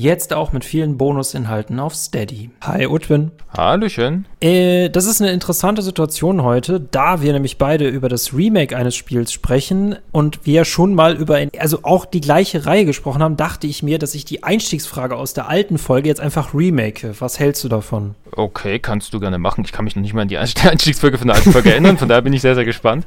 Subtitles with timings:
[0.00, 2.48] Jetzt auch mit vielen Bonusinhalten auf Steady.
[2.62, 3.32] Hi, Utwin.
[3.54, 4.24] Hallöchen.
[4.40, 8.96] Äh, das ist eine interessante Situation heute, da wir nämlich beide über das Remake eines
[8.96, 13.36] Spiels sprechen und wir schon mal über, ein, also auch die gleiche Reihe gesprochen haben,
[13.36, 17.12] dachte ich mir, dass ich die Einstiegsfrage aus der alten Folge jetzt einfach remake.
[17.18, 18.14] Was hältst du davon?
[18.32, 19.64] Okay, kannst du gerne machen.
[19.66, 22.08] Ich kann mich noch nicht mal an die Einstiegsfolge von der alten Folge erinnern, von
[22.08, 23.04] daher bin ich sehr, sehr gespannt.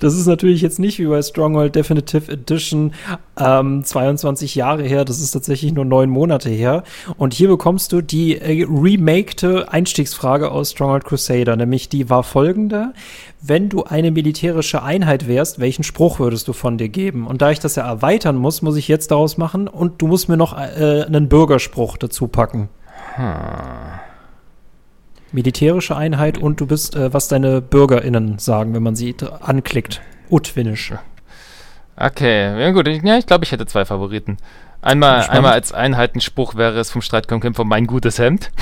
[0.00, 2.92] Das ist natürlich jetzt nicht wie bei Stronghold Definitive Edition
[3.38, 5.04] ähm, 22 Jahre her.
[5.04, 6.84] Das ist tatsächlich nur neun Monate her.
[7.16, 11.56] Und hier bekommst du die äh, remakte Einstiegsfrage aus Stronghold Crusader.
[11.56, 12.92] Nämlich die war folgende.
[13.40, 17.26] Wenn du eine militärische Einheit wärst, welchen Spruch würdest du von dir geben?
[17.26, 20.28] Und da ich das ja erweitern muss, muss ich jetzt daraus machen und du musst
[20.28, 22.68] mir noch äh, einen Bürgerspruch dazu packen.
[23.14, 23.97] Hm
[25.32, 30.00] militärische Einheit und du bist, äh, was deine BürgerInnen sagen, wenn man sie anklickt.
[30.30, 30.92] Utwinisch.
[31.96, 32.86] Okay, ja gut.
[32.86, 34.36] Ja, ich glaube, ich hätte zwei Favoriten.
[34.80, 38.52] Einmal, einmal als Einheitenspruch wäre es vom Streitkampfkämpfer mein gutes Hemd.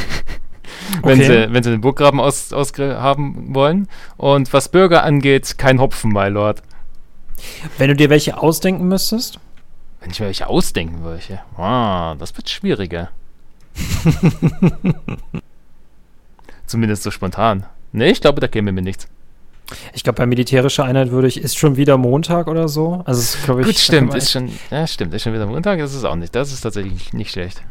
[1.03, 1.47] wenn, okay.
[1.47, 3.89] sie, wenn sie den Burggraben aus, aus haben wollen.
[4.17, 6.63] Und was Bürger angeht, kein Hopfen, my Lord.
[7.77, 9.39] Wenn du dir welche ausdenken müsstest?
[10.01, 13.11] Wenn ich mir welche ausdenken würde, oh, das wird schwieriger.
[16.67, 17.67] Zumindest so spontan.
[17.93, 19.09] Nee, ich glaube, da käme mir nichts.
[19.95, 23.03] Ich glaube, bei militärischer Einheit würde ich, ist schon wieder Montag oder so.
[23.05, 26.05] Also, ist, ich, Gut, stimmt, ist schon, ja, stimmt, ist schon wieder Montag, das ist
[26.05, 26.35] auch nicht.
[26.35, 27.63] Das ist tatsächlich nicht schlecht.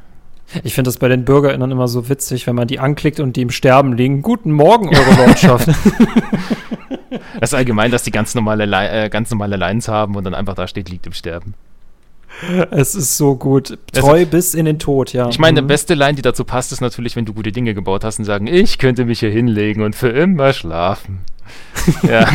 [0.63, 3.41] Ich finde das bei den BürgerInnen immer so witzig, wenn man die anklickt und die
[3.41, 4.21] im Sterben liegen.
[4.21, 5.67] Guten Morgen, eure Lordschaft.
[7.39, 10.53] das ist allgemein, dass die ganz normale, äh, ganz normale Lines haben und dann einfach
[10.53, 11.55] da steht, liegt im Sterben.
[12.71, 13.77] Es ist so gut.
[13.93, 15.29] Treu also, bis in den Tod, ja.
[15.29, 15.65] Ich meine, mhm.
[15.65, 18.25] die beste Line, die dazu passt, ist natürlich, wenn du gute Dinge gebaut hast und
[18.25, 21.19] sagen, ich könnte mich hier hinlegen und für immer schlafen.
[22.03, 22.27] ja.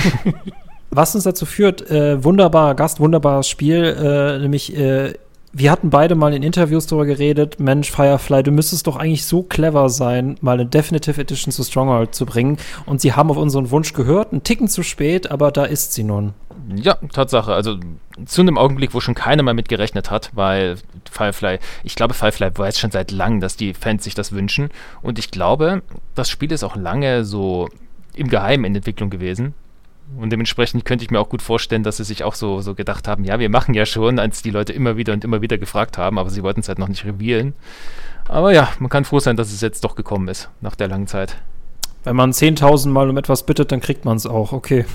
[0.90, 5.14] Was uns dazu führt, äh, wunderbarer Gast, wunderbares Spiel, äh, nämlich äh,
[5.52, 9.42] wir hatten beide mal in Interviews darüber geredet, Mensch, Firefly, du müsstest doch eigentlich so
[9.42, 12.56] clever sein, mal eine Definitive Edition zu Stronghold zu bringen.
[12.86, 16.05] Und sie haben auf unseren Wunsch gehört, einen Ticken zu spät, aber da ist sie
[16.05, 16.34] nun.
[16.77, 17.52] Ja, Tatsache.
[17.52, 17.78] Also
[18.27, 20.77] zu einem Augenblick, wo schon keiner mehr mit gerechnet hat, weil
[21.10, 24.68] Firefly, ich glaube, Firefly weiß schon seit langem, dass die Fans sich das wünschen.
[25.02, 25.83] Und ich glaube,
[26.14, 27.68] das Spiel ist auch lange so
[28.14, 29.55] im Geheimen in Entwicklung gewesen.
[30.18, 33.06] Und dementsprechend könnte ich mir auch gut vorstellen, dass sie sich auch so, so gedacht
[33.08, 35.98] haben, ja, wir machen ja schon, als die Leute immer wieder und immer wieder gefragt
[35.98, 37.54] haben, aber sie wollten es halt noch nicht revealen.
[38.28, 41.06] Aber ja, man kann froh sein, dass es jetzt doch gekommen ist, nach der langen
[41.06, 41.36] Zeit.
[42.02, 44.86] Wenn man 10.000 Mal um etwas bittet, dann kriegt man es auch, okay.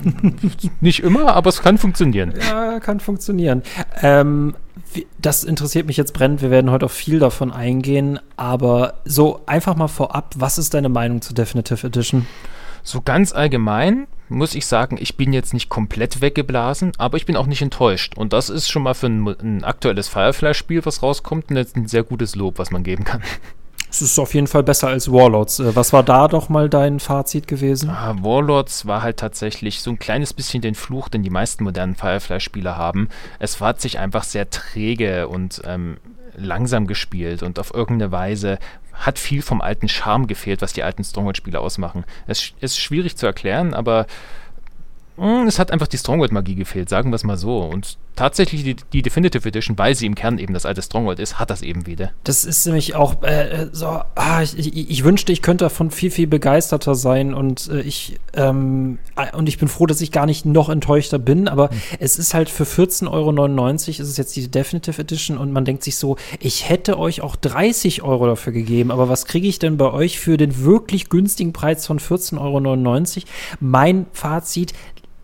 [0.80, 2.32] nicht immer, aber es kann funktionieren.
[2.38, 3.62] Ja, kann funktionieren.
[4.02, 4.54] Ähm,
[5.18, 6.42] das interessiert mich jetzt brennend.
[6.42, 10.88] Wir werden heute auf viel davon eingehen, aber so einfach mal vorab, was ist deine
[10.88, 12.26] Meinung zur Definitive Edition?
[12.84, 17.36] So ganz allgemein muss ich sagen, ich bin jetzt nicht komplett weggeblasen, aber ich bin
[17.36, 18.16] auch nicht enttäuscht.
[18.16, 22.34] Und das ist schon mal für ein, ein aktuelles Firefly-Spiel, was rauskommt, ein sehr gutes
[22.34, 23.22] Lob, was man geben kann.
[23.94, 25.60] Es ist auf jeden Fall besser als Warlords.
[25.60, 27.90] Äh, was war da doch mal dein Fazit gewesen?
[27.90, 31.94] Ah, Warlords war halt tatsächlich so ein kleines bisschen den Fluch, den die meisten modernen
[31.94, 33.08] Firefly-Spieler haben.
[33.38, 35.98] Es hat sich einfach sehr träge und ähm,
[36.36, 38.58] langsam gespielt und auf irgendeine Weise
[38.92, 42.04] hat viel vom alten Charme gefehlt, was die alten Stronghold-Spiele ausmachen.
[42.26, 44.06] Es ist schwierig zu erklären, aber
[45.16, 47.60] hm, es hat einfach die Stronghold-Magie gefehlt, sagen wir es mal so.
[47.60, 51.38] Und tatsächlich die, die, Definitive Edition, weil sie im Kern eben das alte Stronghold ist,
[51.38, 52.10] hat das eben wieder.
[52.24, 56.10] Das ist nämlich auch äh, so, ah, ich, ich, ich, wünschte, ich könnte davon viel,
[56.10, 60.26] viel begeisterter sein und äh, ich ähm, äh, und ich bin froh, dass ich gar
[60.26, 61.78] nicht noch enttäuschter bin, aber hm.
[61.98, 65.82] es ist halt für 14,99 Euro ist es jetzt die Definitive Edition und man denkt
[65.84, 69.76] sich so, ich hätte euch auch 30 Euro dafür gegeben, aber was kriege ich denn
[69.76, 73.28] bei euch für den wirklich günstigen Preis von 14,99 Euro?
[73.60, 74.72] Mein Fazit,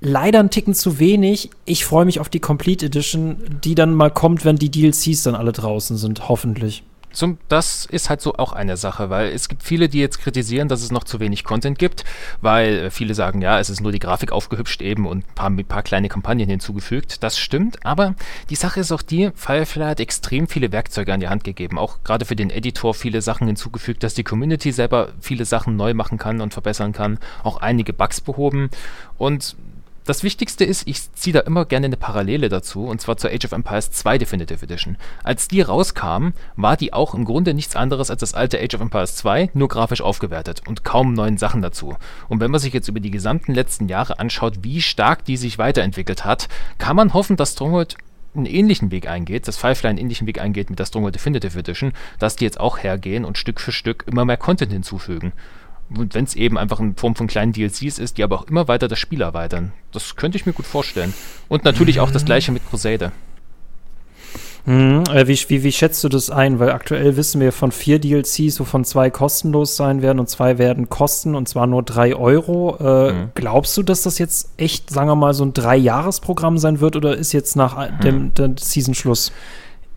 [0.01, 1.51] leider einen Ticken zu wenig.
[1.65, 5.35] Ich freue mich auf die Complete Edition, die dann mal kommt, wenn die DLCs dann
[5.35, 6.83] alle draußen sind, hoffentlich.
[7.13, 10.69] Zum, das ist halt so auch eine Sache, weil es gibt viele, die jetzt kritisieren,
[10.69, 12.05] dass es noch zu wenig Content gibt,
[12.41, 15.51] weil äh, viele sagen, ja, es ist nur die Grafik aufgehübscht eben und ein paar,
[15.51, 17.25] ein paar kleine Kampagnen hinzugefügt.
[17.25, 18.15] Das stimmt, aber
[18.49, 21.99] die Sache ist auch die, Firefly hat extrem viele Werkzeuge an die Hand gegeben, auch
[22.05, 26.17] gerade für den Editor viele Sachen hinzugefügt, dass die Community selber viele Sachen neu machen
[26.17, 28.71] kann und verbessern kann, auch einige Bugs behoben
[29.19, 29.57] und
[30.11, 33.45] das Wichtigste ist, ich ziehe da immer gerne eine Parallele dazu, und zwar zur Age
[33.45, 34.97] of Empires 2 Definitive Edition.
[35.23, 38.81] Als die rauskam, war die auch im Grunde nichts anderes als das alte Age of
[38.81, 41.95] Empires 2, nur grafisch aufgewertet und kaum neuen Sachen dazu.
[42.29, 45.59] Und wenn man sich jetzt über die gesamten letzten Jahre anschaut, wie stark die sich
[45.59, 46.49] weiterentwickelt hat,
[46.79, 47.97] kann man hoffen, dass Stronghold
[48.35, 51.93] einen ähnlichen Weg eingeht, dass Firefly einen ähnlichen Weg eingeht mit der Stronghold Definitive Edition,
[52.19, 55.33] dass die jetzt auch hergehen und Stück für Stück immer mehr Content hinzufügen
[55.91, 58.89] wenn es eben einfach in Form von kleinen DLCs ist, die aber auch immer weiter
[58.89, 59.73] das Spiel erweitern.
[59.93, 61.13] Das könnte ich mir gut vorstellen.
[61.49, 63.13] Und natürlich auch das gleiche mit Crusader.
[64.67, 66.59] Hm, äh, wie, wie, wie schätzt du das ein?
[66.59, 70.89] Weil aktuell wissen wir von vier DLCs, wovon zwei kostenlos sein werden und zwei werden
[70.89, 72.77] kosten und zwar nur drei Euro.
[72.79, 73.31] Äh, mhm.
[73.35, 77.17] Glaubst du, dass das jetzt echt, sagen wir mal, so ein Drei-Jahres-Programm sein wird oder
[77.17, 78.35] ist jetzt nach dem, mhm.
[78.35, 79.33] dem Season Schluss?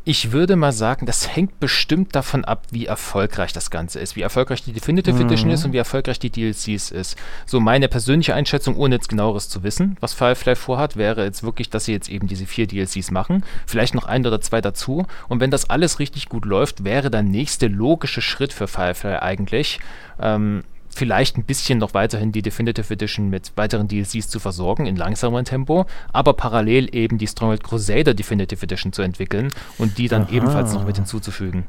[0.06, 4.22] Ich würde mal sagen, das hängt bestimmt davon ab, wie erfolgreich das Ganze ist, wie
[4.22, 5.28] erfolgreich die Definitive mhm.
[5.28, 7.18] Edition ist und wie erfolgreich die DLCs ist.
[7.46, 11.70] So meine persönliche Einschätzung, ohne jetzt genaueres zu wissen, was Firefly vorhat, wäre jetzt wirklich,
[11.70, 15.06] dass sie jetzt eben diese vier DLCs machen, vielleicht noch ein oder zwei dazu.
[15.30, 19.80] Und wenn das alles richtig gut läuft, wäre der nächste logische Schritt für Firefly eigentlich,
[20.20, 20.64] ähm,
[20.98, 25.46] vielleicht ein bisschen noch weiterhin die Definitive Edition mit weiteren DLCs zu versorgen in langsamerem
[25.46, 30.32] Tempo, aber parallel eben die Stronghold Crusader Definitive Edition zu entwickeln und die dann Aha.
[30.32, 31.66] ebenfalls noch mit hinzuzufügen.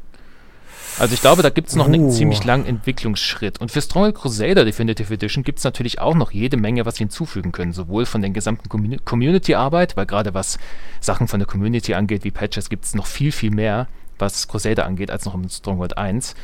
[0.97, 1.93] Also ich glaube, da gibt es noch uh.
[1.93, 3.59] einen ziemlich langen Entwicklungsschritt.
[3.59, 7.03] Und für Stronghold Crusader Definitive Edition gibt es natürlich auch noch jede Menge, was sie
[7.03, 7.73] hinzufügen können.
[7.73, 8.69] Sowohl von der gesamten
[9.03, 10.57] Community-Arbeit, weil gerade was
[11.01, 13.87] Sachen von der Community angeht, wie Patches, gibt es noch viel, viel mehr,
[14.17, 16.35] was Crusader angeht, als noch im Stronghold 1.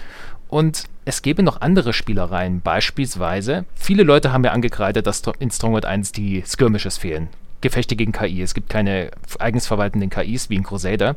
[0.52, 2.60] Und es gäbe noch andere Spielereien.
[2.60, 7.30] Beispielsweise, viele Leute haben ja angekreidet, dass in Stronghold 1 die Skirmishes fehlen.
[7.62, 8.42] Gefechte gegen KI.
[8.42, 11.16] Es gibt keine eigens verwaltenden KIs wie in Crusader.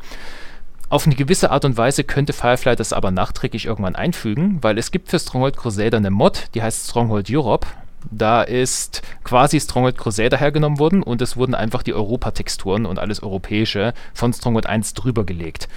[0.89, 4.93] Auf eine gewisse Art und Weise könnte Firefly das aber nachträglich irgendwann einfügen, weil es
[4.93, 7.67] gibt für Stronghold Crusader eine Mod, die heißt Stronghold Europe.
[8.11, 13.23] Da ist quasi Stronghold Crusader hergenommen worden und es wurden einfach die Europa-Texturen und alles
[13.23, 15.69] Europäische von Stronghold 1 drüber gelegt.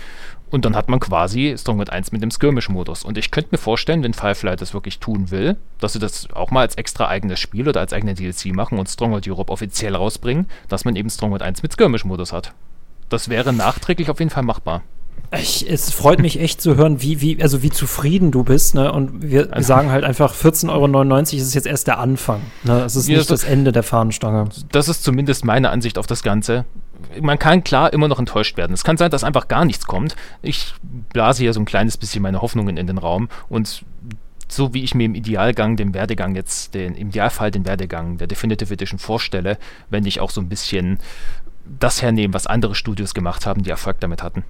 [0.49, 3.03] Und dann hat man quasi Stronghold 1 mit dem Skirmish-Modus.
[3.03, 6.51] Und ich könnte mir vorstellen, wenn Firefly das wirklich tun will, dass sie das auch
[6.51, 10.47] mal als extra eigenes Spiel oder als eigene DLC machen und Stronghold Europe offiziell rausbringen,
[10.69, 12.53] dass man eben Stronghold 1 mit Skirmish-Modus hat.
[13.09, 14.83] Das wäre nachträglich auf jeden Fall machbar.
[15.33, 18.91] Ich, es freut mich echt zu hören, wie, wie, also wie zufrieden du bist, ne?
[18.91, 22.41] Und wir also, sagen halt einfach 14,99 Euro ist jetzt erst der Anfang.
[22.63, 22.83] Ne?
[22.85, 24.47] Es ist nicht das, das Ende der Fahnenstange.
[24.71, 26.65] Das ist zumindest meine Ansicht auf das Ganze
[27.21, 28.73] man kann klar immer noch enttäuscht werden.
[28.73, 30.15] Es kann sein, dass einfach gar nichts kommt.
[30.41, 30.73] Ich
[31.13, 33.85] blase hier so ein kleines bisschen meine Hoffnungen in den Raum und
[34.47, 38.27] so wie ich mir im Idealgang den Werdegang jetzt, den, im Idealfall den Werdegang der
[38.27, 39.57] Definitive Edition vorstelle,
[39.89, 40.99] wenn ich auch so ein bisschen
[41.79, 44.43] das hernehme, was andere Studios gemacht haben, die Erfolg damit hatten.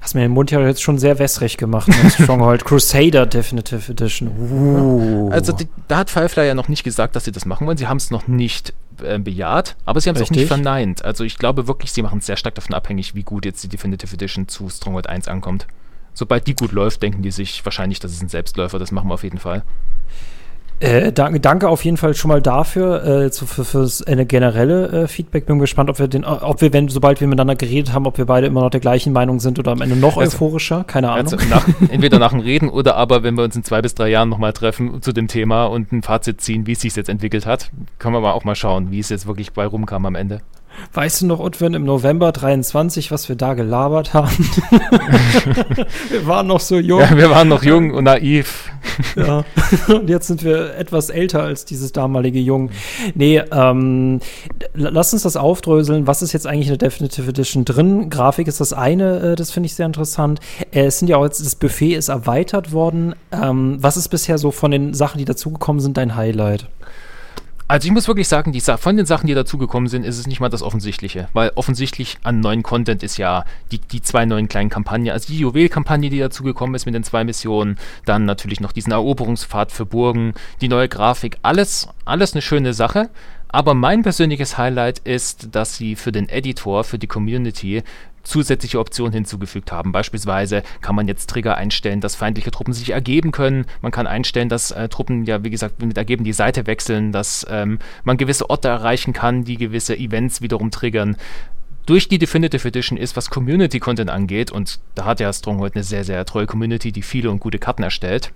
[0.00, 4.28] Hast mir den Mund ja jetzt schon sehr wässrig gemacht mit Stronghold Crusader Definitive Edition.
[4.28, 5.30] Uh.
[5.30, 7.76] Also die, da hat Firefly ja noch nicht gesagt, dass sie das machen wollen.
[7.76, 8.72] Sie haben es noch nicht
[9.02, 11.04] äh, bejaht, aber sie haben es auch nicht verneint.
[11.04, 13.68] Also ich glaube wirklich, sie machen es sehr stark davon abhängig, wie gut jetzt die
[13.68, 15.66] Definitive Edition zu Stronghold 1 ankommt.
[16.14, 19.14] Sobald die gut läuft, denken die sich wahrscheinlich, das ist ein Selbstläufer, das machen wir
[19.14, 19.62] auf jeden Fall.
[20.80, 25.02] Äh, danke, danke auf jeden Fall schon mal dafür, äh, zu, für, fürs eine generelle
[25.02, 25.44] äh, Feedback.
[25.44, 28.24] Bin gespannt, ob wir den, ob wir, wenn, sobald wir miteinander geredet haben, ob wir
[28.24, 30.84] beide immer noch der gleichen Meinung sind oder am Ende noch also, euphorischer.
[30.84, 31.34] Keine Ahnung.
[31.34, 34.08] Also nach, entweder nach dem Reden oder aber, wenn wir uns in zwei bis drei
[34.08, 37.44] Jahren nochmal treffen zu dem Thema und ein Fazit ziehen, wie es sich jetzt entwickelt
[37.44, 40.40] hat, können wir mal auch mal schauen, wie es jetzt wirklich bei rumkam am Ende.
[40.92, 44.30] Weißt du noch, Utwin, im November 23, was wir da gelabert haben?
[46.10, 47.00] wir waren noch so jung.
[47.00, 48.70] Ja, wir waren noch jung und naiv.
[49.16, 49.44] ja,
[49.88, 52.70] und jetzt sind wir etwas älter als dieses damalige Jung.
[53.14, 54.20] Nee, ähm,
[54.74, 56.06] lass uns das aufdröseln.
[56.06, 58.10] Was ist jetzt eigentlich in der Definitive Edition drin?
[58.10, 60.40] Grafik ist das eine, äh, das finde ich sehr interessant.
[60.72, 63.14] Äh, es sind ja auch jetzt, das Buffet ist erweitert worden.
[63.32, 66.66] Ähm, was ist bisher so von den Sachen, die dazugekommen sind, dein Highlight?
[67.70, 70.40] Also ich muss wirklich sagen, die, von den Sachen, die dazugekommen sind, ist es nicht
[70.40, 71.28] mal das Offensichtliche.
[71.34, 75.38] Weil offensichtlich an neuen Content ist ja die, die zwei neuen kleinen Kampagnen, also die
[75.38, 80.34] Juwel-Kampagne, die dazugekommen ist mit den zwei Missionen, dann natürlich noch diesen Eroberungspfad für Burgen,
[80.60, 83.08] die neue Grafik, alles, alles eine schöne Sache.
[83.46, 87.84] Aber mein persönliches Highlight ist, dass sie für den Editor, für die Community
[88.22, 89.92] zusätzliche Optionen hinzugefügt haben.
[89.92, 93.66] Beispielsweise kann man jetzt Trigger einstellen, dass feindliche Truppen sich ergeben können.
[93.82, 97.46] Man kann einstellen, dass äh, Truppen ja, wie gesagt, mit Ergeben die Seite wechseln, dass
[97.50, 101.16] ähm, man gewisse Orte erreichen kann, die gewisse Events wiederum triggern.
[101.86, 106.04] Durch die Definitive Edition ist, was Community-Content angeht, und da hat ja Stronghold eine sehr,
[106.04, 108.32] sehr treue Community, die viele und gute Karten erstellt,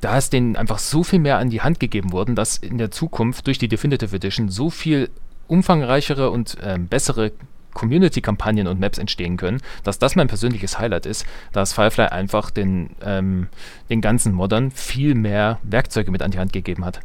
[0.00, 2.90] da ist denen einfach so viel mehr an die Hand gegeben worden, dass in der
[2.90, 5.10] Zukunft durch die Definitive Edition so viel
[5.46, 7.32] umfangreichere und ähm, bessere
[7.74, 12.90] Community-Kampagnen und Maps entstehen können, dass das mein persönliches Highlight ist, dass Firefly einfach den,
[13.04, 13.48] ähm,
[13.90, 17.00] den ganzen Modern viel mehr Werkzeuge mit an die Hand gegeben hat.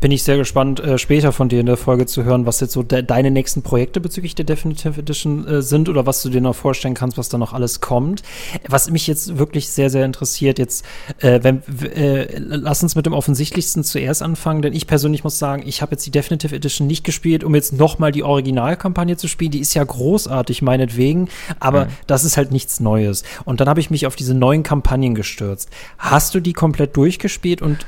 [0.00, 2.72] Bin ich sehr gespannt, äh, später von dir in der Folge zu hören, was jetzt
[2.72, 6.40] so de deine nächsten Projekte bezüglich der Definitive Edition äh, sind oder was du dir
[6.40, 8.22] noch vorstellen kannst, was da noch alles kommt.
[8.68, 10.84] Was mich jetzt wirklich sehr, sehr interessiert, jetzt,
[11.18, 11.62] äh, wenn,
[11.94, 15.92] äh, lass uns mit dem Offensichtlichsten zuerst anfangen, denn ich persönlich muss sagen, ich habe
[15.92, 19.50] jetzt die Definitive Edition nicht gespielt, um jetzt nochmal die Originalkampagne zu spielen.
[19.50, 21.28] Die ist ja großartig, meinetwegen,
[21.60, 21.90] aber mhm.
[22.06, 23.22] das ist halt nichts Neues.
[23.44, 25.68] Und dann habe ich mich auf diese neuen Kampagnen gestürzt.
[25.98, 27.86] Hast du die komplett durchgespielt und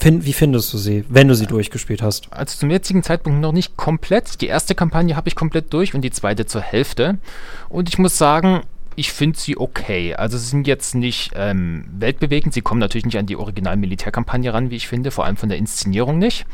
[0.00, 2.32] Find, wie findest du sie, wenn du sie durchgespielt hast?
[2.32, 4.40] Also zum jetzigen Zeitpunkt noch nicht komplett.
[4.40, 7.18] Die erste Kampagne habe ich komplett durch und die zweite zur Hälfte.
[7.68, 8.62] Und ich muss sagen,
[8.96, 10.14] ich finde sie okay.
[10.14, 12.54] Also sie sind jetzt nicht ähm, weltbewegend.
[12.54, 15.58] Sie kommen natürlich nicht an die Original-Militärkampagne ran, wie ich finde, vor allem von der
[15.58, 16.46] Inszenierung nicht.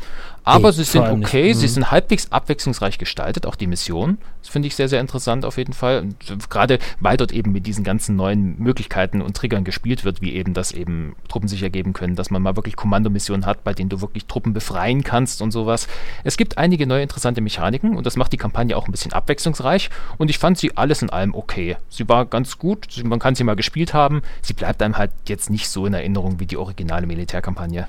[0.47, 1.71] Aber sie sind okay, sie mhm.
[1.71, 4.17] sind halbwegs abwechslungsreich gestaltet, auch die Mission.
[4.41, 5.99] Das finde ich sehr, sehr interessant auf jeden Fall.
[5.99, 10.33] Und gerade weil dort eben mit diesen ganzen neuen Möglichkeiten und Triggern gespielt wird, wie
[10.33, 13.89] eben, dass eben Truppen sich ergeben können, dass man mal wirklich Kommandomissionen hat, bei denen
[13.89, 15.87] du wirklich Truppen befreien kannst und sowas.
[16.23, 19.89] Es gibt einige neue interessante Mechaniken und das macht die Kampagne auch ein bisschen abwechslungsreich
[20.17, 21.75] und ich fand sie alles in allem okay.
[21.89, 24.21] Sie war ganz gut, man kann sie mal gespielt haben.
[24.41, 27.87] Sie bleibt einem halt jetzt nicht so in Erinnerung wie die originale Militärkampagne.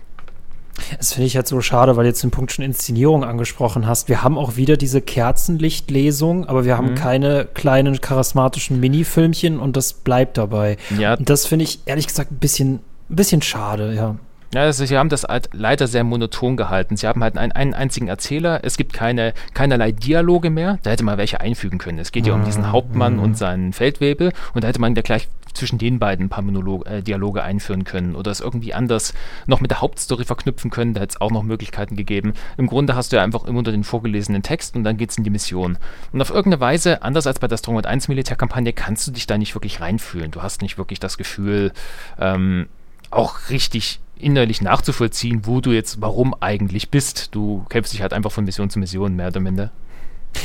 [0.97, 4.08] Das finde ich halt so schade, weil du jetzt den Punkt schon Inszenierung angesprochen hast.
[4.08, 6.94] Wir haben auch wieder diese Kerzenlichtlesung, aber wir haben mhm.
[6.94, 10.76] keine kleinen charismatischen Minifilmchen und das bleibt dabei.
[10.99, 11.14] Ja.
[11.14, 12.80] Und das finde ich ehrlich gesagt ein bisschen,
[13.11, 14.16] ein bisschen schade, ja.
[14.54, 16.97] Ja, also sie haben das halt leider sehr monoton gehalten.
[16.97, 18.61] Sie haben halt einen, einen einzigen Erzähler.
[18.62, 20.78] Es gibt keine, keinerlei Dialoge mehr.
[20.82, 21.99] Da hätte man welche einfügen können.
[21.99, 22.73] Es geht ja um diesen mhm.
[22.73, 23.23] Hauptmann mhm.
[23.23, 24.32] und seinen Feldwebel.
[24.54, 27.85] Und da hätte man ja gleich zwischen den beiden ein paar Monolog äh, Dialoge einführen
[27.85, 29.14] können oder es irgendwie anders
[29.47, 30.95] noch mit der Hauptstory verknüpfen können.
[30.95, 32.35] Da hätte es auch noch Möglichkeiten gegeben.
[32.57, 35.19] Im Grunde hast du ja einfach immer unter den vorgelesenen Text und dann geht es
[35.19, 35.78] in die Mission.
[36.12, 39.38] Und auf irgendeine Weise, anders als bei der Stronghold 1 Militärkampagne, kannst du dich da
[39.38, 40.31] nicht wirklich reinfühlen.
[40.31, 41.73] Du hast nicht wirklich das Gefühl,
[42.19, 42.67] ähm,
[43.11, 47.35] auch richtig innerlich nachzuvollziehen, wo du jetzt warum eigentlich bist.
[47.35, 49.71] Du kämpfst dich halt einfach von Mission zu Mission, mehr oder minder.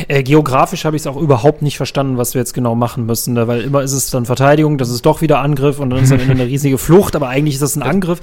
[0.08, 3.34] Äh, geografisch habe ich es auch überhaupt nicht verstanden, was wir jetzt genau machen müssen,
[3.36, 3.48] ne?
[3.48, 6.20] weil immer ist es dann Verteidigung, das ist doch wieder Angriff und dann ist dann
[6.20, 8.20] eine riesige Flucht, aber eigentlich ist das ein Angriff.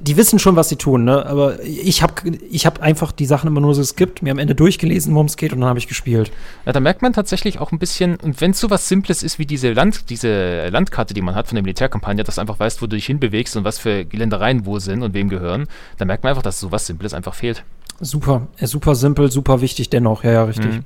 [0.00, 1.26] Die wissen schon, was sie tun, ne?
[1.26, 2.14] aber ich habe
[2.50, 5.36] ich hab einfach die Sachen immer nur so skippt, mir am Ende durchgelesen, worum es
[5.36, 6.30] geht und dann habe ich gespielt.
[6.64, 9.38] Ja, da merkt man tatsächlich auch ein bisschen, und wenn es so was Simples ist
[9.38, 12.82] wie diese, Land, diese Landkarte, die man hat von der Militärkampagne, dass du einfach weißt,
[12.82, 15.66] wo du dich hinbewegst und was für Ländereien wo sind und wem gehören,
[15.98, 17.64] dann merkt man einfach, dass so was Simples einfach fehlt.
[18.00, 20.72] Super, super simpel, super wichtig dennoch, ja, ja, richtig.
[20.72, 20.84] Mhm.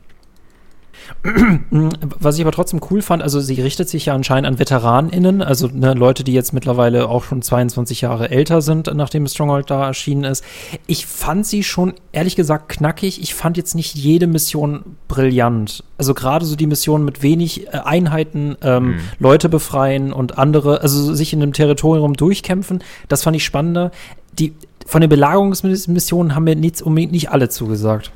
[2.21, 5.69] Was ich aber trotzdem cool fand, also sie richtet sich ja anscheinend an VeteranInnen, also
[5.69, 10.25] ne, Leute, die jetzt mittlerweile auch schon 22 Jahre älter sind, nachdem Stronghold da erschienen
[10.25, 10.45] ist.
[10.87, 13.21] Ich fand sie schon, ehrlich gesagt, knackig.
[13.23, 15.85] Ich fand jetzt nicht jede Mission brillant.
[15.99, 19.01] Also gerade so die Mission mit wenig äh, Einheiten, ähm, mhm.
[19.19, 23.91] Leute befreien und andere, also sich in einem Territorium durchkämpfen, das fand ich spannender.
[24.39, 24.53] Die,
[24.85, 28.11] von den Belagerungsmissionen haben mir nichts unbedingt nicht alle zugesagt.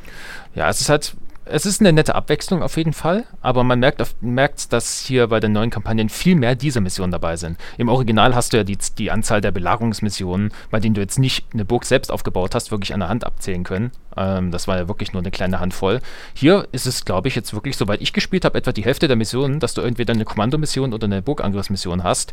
[0.55, 1.15] Ja, es ist halt
[1.51, 5.41] es ist eine nette Abwechslung auf jeden Fall, aber man merkt, merkt, dass hier bei
[5.41, 7.59] den neuen Kampagnen viel mehr dieser Missionen dabei sind.
[7.79, 11.47] Im Original hast du ja die, die Anzahl der Belagerungsmissionen, bei denen du jetzt nicht
[11.53, 13.93] eine Burg selbst aufgebaut hast, wirklich an der Hand abzählen können.
[14.17, 16.01] Ähm, das war ja wirklich nur eine kleine Handvoll.
[16.35, 19.17] Hier ist es, glaube ich, jetzt wirklich, soweit ich gespielt habe, etwa die Hälfte der
[19.17, 22.33] Missionen, dass du entweder eine Kommandomission oder eine Burgangriffsmission hast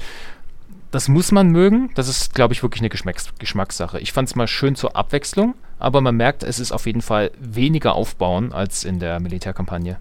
[0.95, 1.91] das muss man mögen.
[1.95, 3.99] Das ist, glaube ich, wirklich eine Geschmacks Geschmackssache.
[3.99, 7.31] Ich fand es mal schön zur Abwechslung, aber man merkt, es ist auf jeden Fall
[7.37, 9.97] weniger aufbauen als in der Militärkampagne.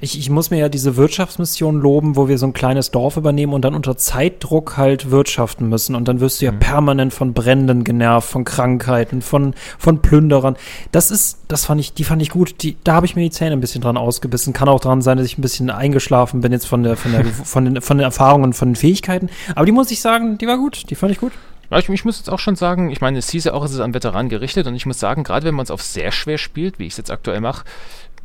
[0.00, 3.52] Ich, ich muss mir ja diese Wirtschaftsmission loben, wo wir so ein kleines Dorf übernehmen
[3.52, 5.94] und dann unter Zeitdruck halt wirtschaften müssen.
[5.94, 6.58] Und dann wirst du ja mhm.
[6.58, 10.56] permanent von Bränden genervt, von Krankheiten, von, von Plünderern.
[10.92, 12.62] Das ist, das fand ich, die fand ich gut.
[12.62, 14.52] Die, da habe ich mir die Zähne ein bisschen dran ausgebissen.
[14.52, 17.24] Kann auch dran sein, dass ich ein bisschen eingeschlafen bin jetzt von der, von der,
[17.44, 19.28] von den, von den Erfahrungen, von den Fähigkeiten.
[19.54, 20.90] Aber die muss ich sagen, die war gut.
[20.90, 21.32] Die fand ich gut.
[21.70, 23.80] Ich, ich, muss jetzt auch schon sagen, ich meine, es hieß ja auch, es ist
[23.80, 26.78] an Veteranen gerichtet und ich muss sagen, gerade wenn man es auf sehr schwer spielt,
[26.78, 27.64] wie ich es jetzt aktuell mache,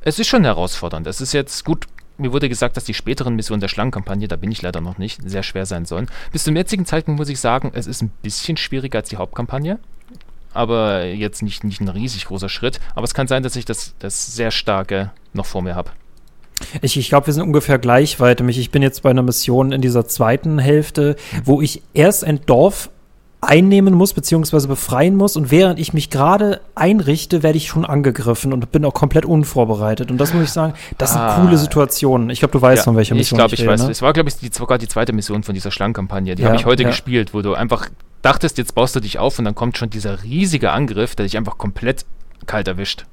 [0.01, 1.07] es ist schon herausfordernd.
[1.07, 1.85] Es ist jetzt gut,
[2.17, 5.21] mir wurde gesagt, dass die späteren Missionen der Schlangenkampagne, da bin ich leider noch nicht,
[5.23, 6.07] sehr schwer sein sollen.
[6.31, 9.79] Bis zum jetzigen Zeitpunkt muss ich sagen, es ist ein bisschen schwieriger als die Hauptkampagne.
[10.53, 12.79] Aber jetzt nicht, nicht ein riesig großer Schritt.
[12.95, 15.91] Aber es kann sein, dass ich das, das sehr starke noch vor mir habe.
[16.81, 18.41] Ich, ich glaube, wir sind ungefähr gleich weit.
[18.41, 21.15] Ich bin jetzt bei einer Mission in dieser zweiten Hälfte,
[21.45, 22.89] wo ich erst ein Dorf
[23.41, 25.37] einnehmen muss, beziehungsweise befreien muss.
[25.37, 30.11] Und während ich mich gerade einrichte, werde ich schon angegriffen und bin auch komplett unvorbereitet.
[30.11, 31.39] Und das muss ich sagen, das sind ah.
[31.39, 32.29] coole Situationen.
[32.29, 33.83] Ich glaube, du weißt, ja, von welcher Mission ich glaube, ich, ich weiß.
[33.83, 33.91] Ne?
[33.91, 36.35] Es war, glaube ich, die, sogar die zweite Mission von dieser Schlangenkampagne.
[36.35, 36.89] Die ja, habe ich heute ja.
[36.89, 37.89] gespielt, wo du einfach
[38.21, 41.37] dachtest, jetzt baust du dich auf und dann kommt schon dieser riesige Angriff, der dich
[41.37, 42.05] einfach komplett
[42.45, 43.05] kalt erwischt.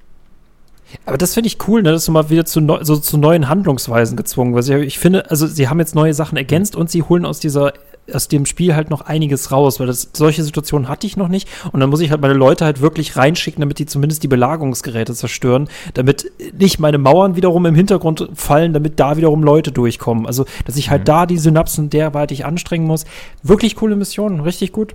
[1.05, 3.49] Aber das finde ich cool, ne, dass du mal wieder zu, neu, so, zu neuen
[3.49, 4.71] Handlungsweisen gezwungen wirst.
[4.71, 7.73] Ich, ich finde, also sie haben jetzt neue Sachen ergänzt und sie holen aus dieser
[8.13, 11.49] aus dem Spiel halt noch einiges raus, weil das, solche Situationen hatte ich noch nicht.
[11.73, 15.15] Und dann muss ich halt meine Leute halt wirklich reinschicken, damit die zumindest die Belagerungsgeräte
[15.15, 20.27] zerstören, damit nicht meine Mauern wiederum im Hintergrund fallen, damit da wiederum Leute durchkommen.
[20.27, 21.07] Also, dass ich halt mhm.
[21.07, 23.05] da die Synapsen derweitig anstrengen muss.
[23.43, 24.95] Wirklich coole Missionen, richtig gut.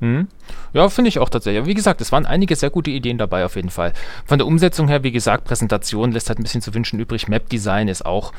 [0.00, 0.28] Mhm.
[0.72, 1.66] Ja, finde ich auch tatsächlich.
[1.66, 3.92] Wie gesagt, es waren einige sehr gute Ideen dabei auf jeden Fall.
[4.24, 7.28] Von der Umsetzung her, wie gesagt, Präsentation lässt halt ein bisschen zu wünschen übrig.
[7.28, 8.32] Map-Design ist auch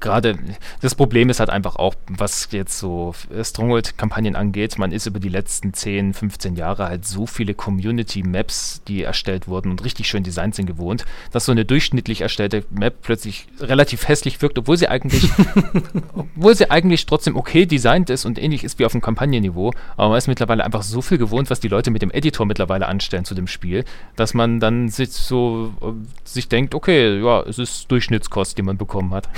[0.00, 0.38] gerade
[0.80, 5.28] das Problem ist halt einfach auch, was jetzt so Stronghold-Kampagnen angeht, man ist über die
[5.28, 10.54] letzten 10, 15 Jahre halt so viele Community-Maps, die erstellt wurden und richtig schön designt
[10.54, 15.30] sind, gewohnt, dass so eine durchschnittlich erstellte Map plötzlich relativ hässlich wirkt, obwohl sie eigentlich,
[16.14, 20.10] obwohl sie eigentlich trotzdem okay designt ist und ähnlich ist wie auf dem Kampagnenniveau, aber
[20.10, 23.24] man ist mittlerweile einfach so viel gewohnt, was die Leute mit dem Editor mittlerweile anstellen
[23.24, 23.84] zu dem Spiel,
[24.16, 25.92] dass man dann sich so äh,
[26.24, 29.28] sich denkt, okay, ja, es ist Durchschnittskost, die man bekommen hat.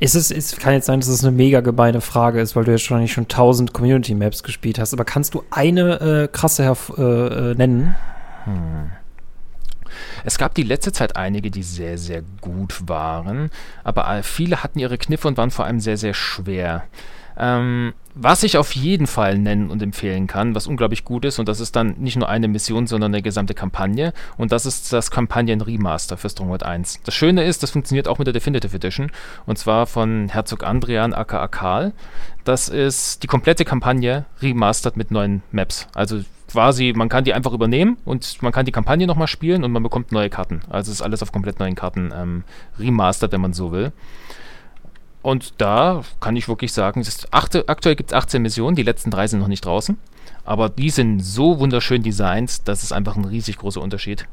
[0.00, 2.72] Es, ist, es kann jetzt sein, dass es eine mega gemeine Frage ist, weil du
[2.72, 4.92] jetzt schon eigentlich schon tausend Community Maps gespielt hast.
[4.92, 7.94] Aber kannst du eine äh, krasse äh, äh, nennen?
[8.44, 8.90] Hm.
[10.24, 13.50] Es gab die letzte Zeit einige, die sehr, sehr gut waren,
[13.84, 16.84] aber viele hatten ihre Kniffe und waren vor allem sehr, sehr schwer.
[17.38, 21.48] Ähm, was ich auf jeden Fall nennen und empfehlen kann, was unglaublich gut ist, und
[21.48, 25.12] das ist dann nicht nur eine Mission, sondern eine gesamte Kampagne, und das ist das
[25.12, 27.00] Kampagnen-Remaster für Stronghold 1.
[27.04, 29.12] Das Schöne ist, das funktioniert auch mit der Definitive Edition,
[29.46, 31.92] und zwar von Herzog Andrian aka Karl.
[32.42, 35.86] Das ist die komplette Kampagne remastered mit neuen Maps.
[35.94, 39.70] Also quasi, man kann die einfach übernehmen und man kann die Kampagne nochmal spielen und
[39.70, 40.62] man bekommt neue Karten.
[40.68, 42.44] Also ist alles auf komplett neuen Karten ähm,
[42.78, 43.92] remastered, wenn man so will.
[45.28, 49.26] Und da kann ich wirklich sagen, achte, aktuell gibt es 18 Missionen, die letzten drei
[49.26, 49.98] sind noch nicht draußen.
[50.46, 54.26] Aber die sind so wunderschön designt, das ist einfach ein riesig großer Unterschied.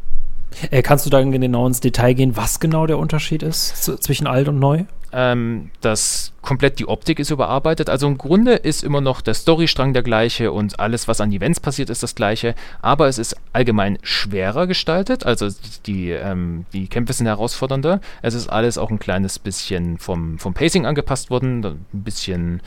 [0.71, 4.47] Äh, kannst du da genau ins Detail gehen, was genau der Unterschied ist zwischen alt
[4.47, 4.85] und neu?
[5.17, 7.89] Ähm, das komplett die Optik ist überarbeitet.
[7.89, 11.61] Also im Grunde ist immer noch der Storystrang der gleiche und alles, was an Events
[11.61, 12.53] passiert, ist das gleiche.
[12.81, 15.25] Aber es ist allgemein schwerer gestaltet.
[15.25, 15.47] Also
[15.85, 18.01] die, ähm, die Kämpfe sind herausfordernder.
[18.21, 21.63] Es ist alles auch ein kleines bisschen vom, vom Pacing angepasst worden.
[21.63, 22.61] Ein bisschen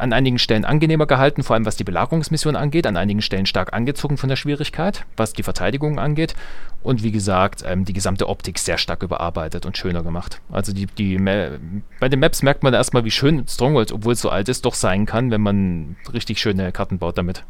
[0.00, 3.72] an einigen Stellen angenehmer gehalten, vor allem was die Belagerungsmission angeht, an einigen Stellen stark
[3.72, 6.34] angezogen von der Schwierigkeit, was die Verteidigung angeht
[6.82, 10.40] und wie gesagt, ähm, die gesamte Optik sehr stark überarbeitet und schöner gemacht.
[10.50, 14.30] Also die, die bei den Maps merkt man erstmal, wie schön Stronghold, obwohl es so
[14.30, 17.44] alt ist, doch sein kann, wenn man richtig schöne Karten baut damit.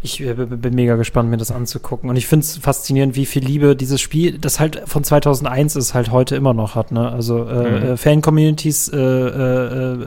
[0.00, 2.08] Ich äh, bin mega gespannt, mir das anzugucken.
[2.08, 5.94] Und ich finde es faszinierend, wie viel Liebe dieses Spiel, das halt von 2001 ist,
[5.94, 6.92] halt heute immer noch hat.
[6.92, 7.08] Ne?
[7.10, 7.86] Also äh, mhm.
[7.86, 10.06] Äh, Fan-Communities äh, äh,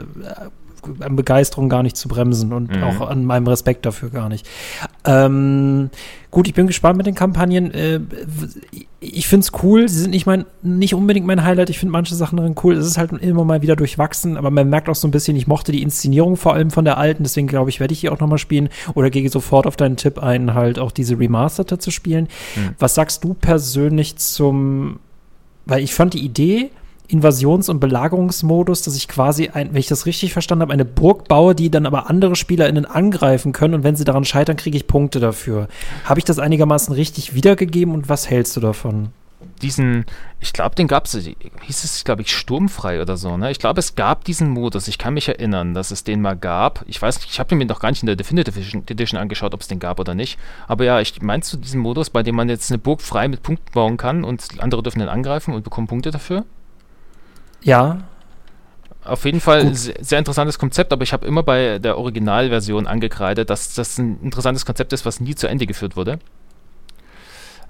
[1.00, 2.82] an Begeisterung gar nicht zu bremsen und mhm.
[2.82, 4.46] auch an meinem Respekt dafür gar nicht.
[5.04, 5.90] Ähm,
[6.30, 7.72] gut, ich bin gespannt mit den Kampagnen.
[7.72, 8.00] Äh,
[9.00, 9.88] ich finde es cool.
[9.88, 11.70] Sie sind nicht mein, nicht unbedingt mein Highlight.
[11.70, 12.74] Ich finde manche Sachen darin cool.
[12.74, 15.46] Es ist halt immer mal wieder durchwachsen, aber man merkt auch so ein bisschen, ich
[15.46, 18.20] mochte die Inszenierung vor allem von der alten, deswegen glaube ich, werde ich hier auch
[18.20, 22.28] nochmal spielen oder gehe sofort auf deinen Tipp ein, halt auch diese Remasterte zu spielen.
[22.56, 22.70] Mhm.
[22.78, 24.98] Was sagst du persönlich zum,
[25.64, 26.70] weil ich fand die Idee,
[27.08, 31.28] Invasions- und Belagerungsmodus, dass ich quasi, ein, wenn ich das richtig verstanden habe, eine Burg
[31.28, 34.86] baue, die dann aber andere SpielerInnen angreifen können und wenn sie daran scheitern, kriege ich
[34.86, 35.68] Punkte dafür.
[36.04, 39.10] Habe ich das einigermaßen richtig wiedergegeben und was hältst du davon?
[39.62, 40.04] Diesen,
[40.40, 43.50] ich glaube, den gab es, hieß es, glaube ich, sturmfrei oder so, ne?
[43.50, 46.84] Ich glaube, es gab diesen Modus, ich kann mich erinnern, dass es den mal gab.
[46.86, 49.60] Ich weiß nicht, ich habe mir noch gar nicht in der Definitive Edition angeschaut, ob
[49.60, 50.38] es den gab oder nicht.
[50.68, 53.42] Aber ja, ich meinst du diesen Modus, bei dem man jetzt eine Burg frei mit
[53.42, 56.44] Punkten bauen kann und andere dürfen dann angreifen und bekommen Punkte dafür?
[57.62, 57.98] Ja.
[59.04, 63.50] Auf jeden Fall ein sehr interessantes Konzept, aber ich habe immer bei der Originalversion angekreidet,
[63.50, 66.18] dass das ein interessantes Konzept ist, was nie zu Ende geführt wurde.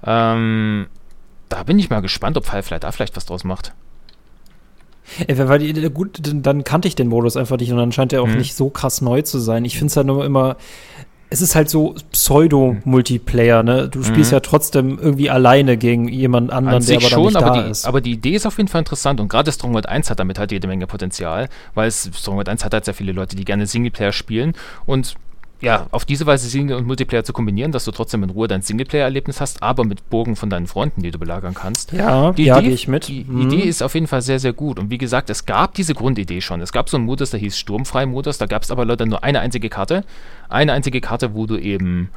[0.03, 0.87] Ähm,
[1.49, 3.73] da bin ich mal gespannt, ob Firefly da vielleicht was draus macht.
[5.27, 8.27] Ja, weil, gut, dann kannte ich den Modus einfach nicht und dann scheint er auch
[8.27, 8.37] hm.
[8.37, 9.63] nicht so krass neu zu sein.
[9.63, 10.57] Ich finde es halt nur immer,
[11.29, 13.89] es ist halt so Pseudo-Multiplayer, ne?
[13.89, 14.35] Du spielst mhm.
[14.35, 17.85] ja trotzdem irgendwie alleine gegen jemand anderen, der aber schon, nicht aber da die, ist.
[17.85, 20.51] Aber die Idee ist auf jeden Fall interessant und gerade Stronghold 1 hat damit halt
[20.51, 24.13] jede Menge Potenzial, weil es, Stronghold 1 hat halt sehr viele Leute, die gerne Singleplayer
[24.13, 24.53] spielen
[24.85, 25.15] und
[25.61, 28.61] ja, auf diese Weise Single- und Multiplayer zu kombinieren, dass du trotzdem in Ruhe dein
[28.61, 31.93] Singleplayer-Erlebnis hast, aber mit Bogen von deinen Freunden, die du belagern kannst.
[31.93, 33.07] Ja, die ja, gehe ich mit.
[33.07, 33.41] Die mhm.
[33.41, 34.77] Idee ist auf jeden Fall sehr, sehr gut.
[34.77, 36.61] Und wie gesagt, es gab diese Grundidee schon.
[36.61, 38.37] Es gab so einen Modus, der hieß Sturmfrei-Modus.
[38.37, 40.03] Da gab es aber leider nur eine einzige Karte.
[40.47, 42.09] Eine einzige Karte, wo du eben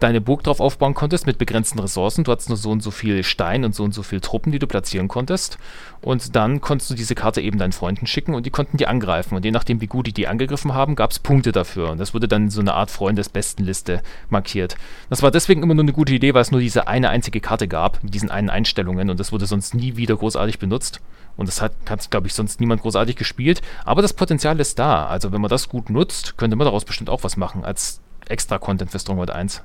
[0.00, 2.24] deine Burg drauf aufbauen konntest mit begrenzten Ressourcen.
[2.24, 4.58] Du hattest nur so und so viel Stein und so und so viel Truppen, die
[4.58, 5.58] du platzieren konntest.
[6.00, 9.36] Und dann konntest du diese Karte eben deinen Freunden schicken und die konnten die angreifen.
[9.36, 11.90] Und je nachdem, wie gut die die angegriffen haben, gab es Punkte dafür.
[11.90, 14.76] Und das wurde dann so eine Art Freundesbestenliste markiert.
[15.10, 17.68] Das war deswegen immer nur eine gute Idee, weil es nur diese eine einzige Karte
[17.68, 21.00] gab mit diesen einen Einstellungen und das wurde sonst nie wieder großartig benutzt.
[21.36, 23.62] Und das hat, hat glaube ich, sonst niemand großartig gespielt.
[23.84, 25.06] Aber das Potenzial ist da.
[25.06, 28.58] Also wenn man das gut nutzt, könnte man daraus bestimmt auch was machen als extra
[28.58, 29.62] Content für Stronghold 1.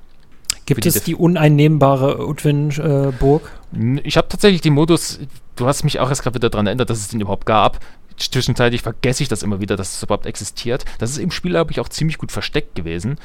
[0.75, 3.51] Gibt es die uneinnehmbare Utwin-Burg?
[3.73, 5.19] Äh, ich habe tatsächlich den Modus,
[5.55, 7.79] du hast mich auch erst gerade wieder daran erinnert, dass es den überhaupt gab.
[8.17, 10.85] Zwischenzeitlich vergesse ich das immer wieder, dass es überhaupt existiert.
[10.99, 13.17] Das ist im Spiel, glaube ich, auch ziemlich gut versteckt gewesen.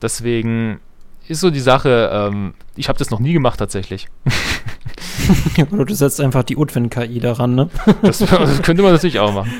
[0.00, 0.80] Deswegen
[1.28, 4.08] ist so die Sache, ähm, ich habe das noch nie gemacht tatsächlich.
[5.72, 7.70] Oder du setzt einfach die Utwin-KI daran, ne?
[8.02, 9.52] Das, das, könnte man natürlich auch machen.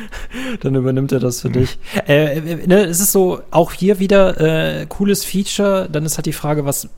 [0.61, 1.79] Dann übernimmt er das für dich.
[2.07, 5.89] Äh, äh, ne, es ist so, auch hier wieder äh, cooles Feature.
[5.91, 6.89] Dann ist halt die Frage, was,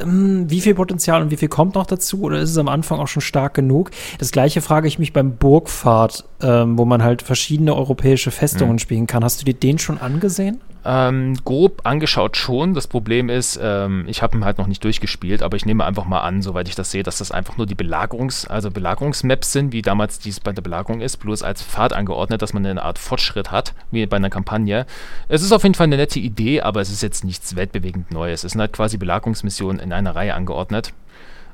[0.00, 2.22] ähm, wie viel Potenzial und wie viel kommt noch dazu?
[2.22, 3.90] Oder ist es am Anfang auch schon stark genug?
[4.18, 8.80] Das gleiche frage ich mich beim Burgfahrt, ähm, wo man halt verschiedene europäische Festungen mhm.
[8.80, 9.24] spielen kann.
[9.24, 10.60] Hast du dir den schon angesehen?
[10.86, 12.74] Ähm, grob angeschaut schon.
[12.74, 16.04] Das Problem ist, ähm, ich habe ihn halt noch nicht durchgespielt, aber ich nehme einfach
[16.04, 19.72] mal an, soweit ich das sehe, dass das einfach nur die Belagerungs-, also Belagerungsmaps sind,
[19.72, 22.98] wie damals dies bei der Belagerung ist, bloß als Pfad angeordnet, dass man eine Art
[22.98, 24.84] Fortschritt hat, wie bei einer Kampagne.
[25.28, 28.44] Es ist auf jeden Fall eine nette Idee, aber es ist jetzt nichts weltbewegend Neues.
[28.44, 30.92] Es sind halt quasi Belagerungsmissionen in einer Reihe angeordnet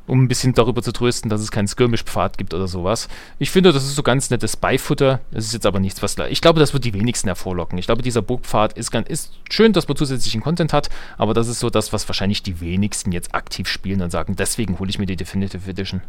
[0.07, 3.09] um ein bisschen darüber zu trösten, dass es keinen Skirmish-Pfad gibt oder sowas.
[3.39, 5.21] Ich finde, das ist so ganz nettes Beifutter.
[5.33, 6.17] Es ist jetzt aber nichts, was.
[6.29, 7.79] Ich glaube, das wird die wenigsten hervorlocken.
[7.79, 11.49] Ich glaube, dieser Burgpfad ist, ganz, ist schön, dass man zusätzlichen Content hat, aber das
[11.49, 14.99] ist so das, was wahrscheinlich die wenigsten jetzt aktiv spielen und sagen, deswegen hole ich
[14.99, 16.03] mir die Definitive Edition.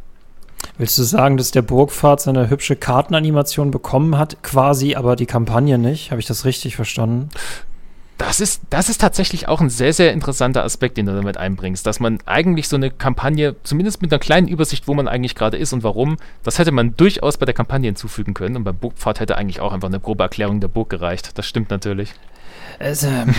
[0.77, 5.77] Willst du sagen, dass der Burgpfad seine hübsche Kartenanimation bekommen hat, quasi, aber die Kampagne
[5.77, 6.11] nicht?
[6.11, 7.29] Habe ich das richtig verstanden?
[8.21, 11.87] Das ist, das ist tatsächlich auch ein sehr, sehr interessanter Aspekt, den du damit einbringst,
[11.87, 15.57] dass man eigentlich so eine Kampagne, zumindest mit einer kleinen Übersicht, wo man eigentlich gerade
[15.57, 19.21] ist und warum, das hätte man durchaus bei der Kampagne hinzufügen können und beim Burgpfad
[19.21, 21.35] hätte eigentlich auch einfach eine grobe Erklärung der Burg gereicht.
[21.39, 22.13] Das stimmt natürlich.
[22.77, 23.33] Es, ähm,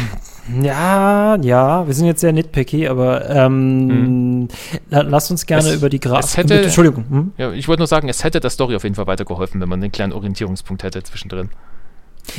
[0.62, 4.48] ja, ja, wir sind jetzt sehr nitpicky, aber ähm, hm.
[4.90, 6.50] lass uns gerne es, über die Grafik.
[6.50, 7.04] Entschuldigung.
[7.08, 7.32] Hm?
[7.38, 9.80] Ja, ich wollte nur sagen, es hätte der Story auf jeden Fall weitergeholfen, wenn man
[9.80, 11.50] einen kleinen Orientierungspunkt hätte zwischendrin.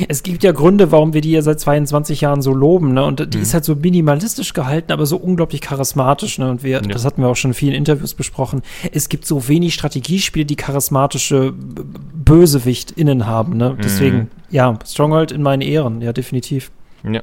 [0.08, 3.04] Es gibt ja Gründe, warum wir die ja seit 22 Jahren so loben, ne?
[3.04, 3.42] Und die mhm.
[3.42, 6.50] ist halt so minimalistisch gehalten, aber so unglaublich charismatisch, ne?
[6.50, 6.80] Und wir, ja.
[6.80, 8.62] das hatten wir auch schon in vielen Interviews besprochen.
[8.92, 13.70] Es gibt so wenig Strategiespiele, die charismatische Bösewicht innen haben, ne?
[13.70, 13.82] Mhm.
[13.82, 16.70] Deswegen, ja, Stronghold in meinen Ehren, ja, definitiv.
[17.04, 17.20] Ja,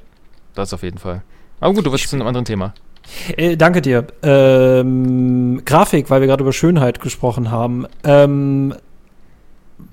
[0.54, 1.24] das auf jeden Fall.
[1.60, 2.74] Aber gut, du wirst zu einem anderen Thema.
[3.36, 4.08] Äh, danke dir.
[4.24, 7.86] Ähm, Grafik, weil wir gerade über Schönheit gesprochen haben.
[8.04, 8.74] Ähm,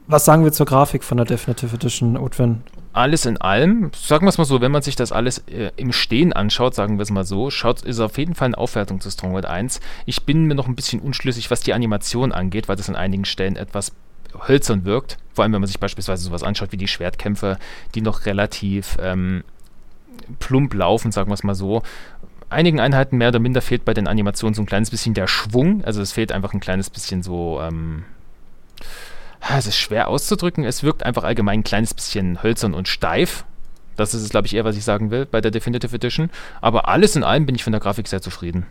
[0.08, 2.62] was sagen wir zur Grafik von der Definitive Edition, Utwin?
[2.94, 5.92] Alles in allem, sagen wir es mal so, wenn man sich das alles äh, im
[5.92, 9.10] Stehen anschaut, sagen wir es mal so, schaut, ist auf jeden Fall eine Aufwertung zu
[9.10, 9.80] Stronghold 1.
[10.06, 13.26] Ich bin mir noch ein bisschen unschlüssig, was die Animation angeht, weil das an einigen
[13.26, 13.92] Stellen etwas
[14.48, 15.18] hölzern wirkt.
[15.34, 17.58] Vor allem, wenn man sich beispielsweise sowas anschaut wie die Schwertkämpfe,
[17.94, 19.44] die noch relativ ähm,
[20.38, 21.82] plump laufen, sagen wir es mal so.
[22.50, 25.84] Einigen Einheiten mehr oder minder fehlt bei den Animationen so ein kleines bisschen der Schwung.
[25.84, 28.04] Also es fehlt einfach ein kleines bisschen so, ähm,
[29.56, 30.64] es ist schwer auszudrücken.
[30.64, 33.44] Es wirkt einfach allgemein ein kleines bisschen hölzern und steif.
[33.96, 36.30] Das ist es, glaube ich, eher, was ich sagen will bei der Definitive Edition.
[36.60, 38.66] Aber alles in allem bin ich von der Grafik sehr zufrieden.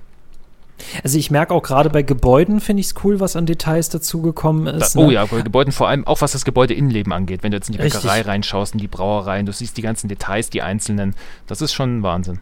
[1.03, 4.67] Also ich merke auch gerade bei Gebäuden finde ich es cool, was an Details dazugekommen
[4.67, 4.95] ist.
[4.95, 5.13] Da, oh ne?
[5.13, 7.43] ja, bei Gebäuden vor allem, auch was das Gebäudeinnenleben angeht.
[7.43, 10.49] Wenn du jetzt in die Bäckerei reinschaust, in die Brauereien, du siehst die ganzen Details,
[10.49, 11.15] die einzelnen.
[11.47, 12.39] Das ist schon Wahnsinn.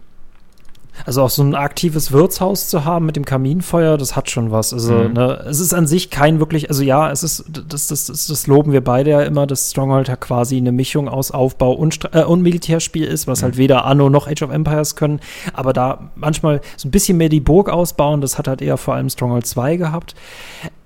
[1.05, 4.73] Also auch so ein aktives Wirtshaus zu haben mit dem Kaminfeuer, das hat schon was.
[4.73, 5.13] Also, mhm.
[5.13, 8.47] ne, es ist an sich kein wirklich, also ja, es ist, das, das, das, das
[8.47, 12.23] loben wir beide ja immer, dass Stronghold ja quasi eine Mischung aus Aufbau und, äh,
[12.23, 13.43] und Militärspiel ist, was mhm.
[13.43, 15.19] halt weder Anno noch Age of Empires können,
[15.53, 18.95] aber da manchmal so ein bisschen mehr die Burg ausbauen, das hat halt eher vor
[18.95, 20.15] allem Stronghold 2 gehabt.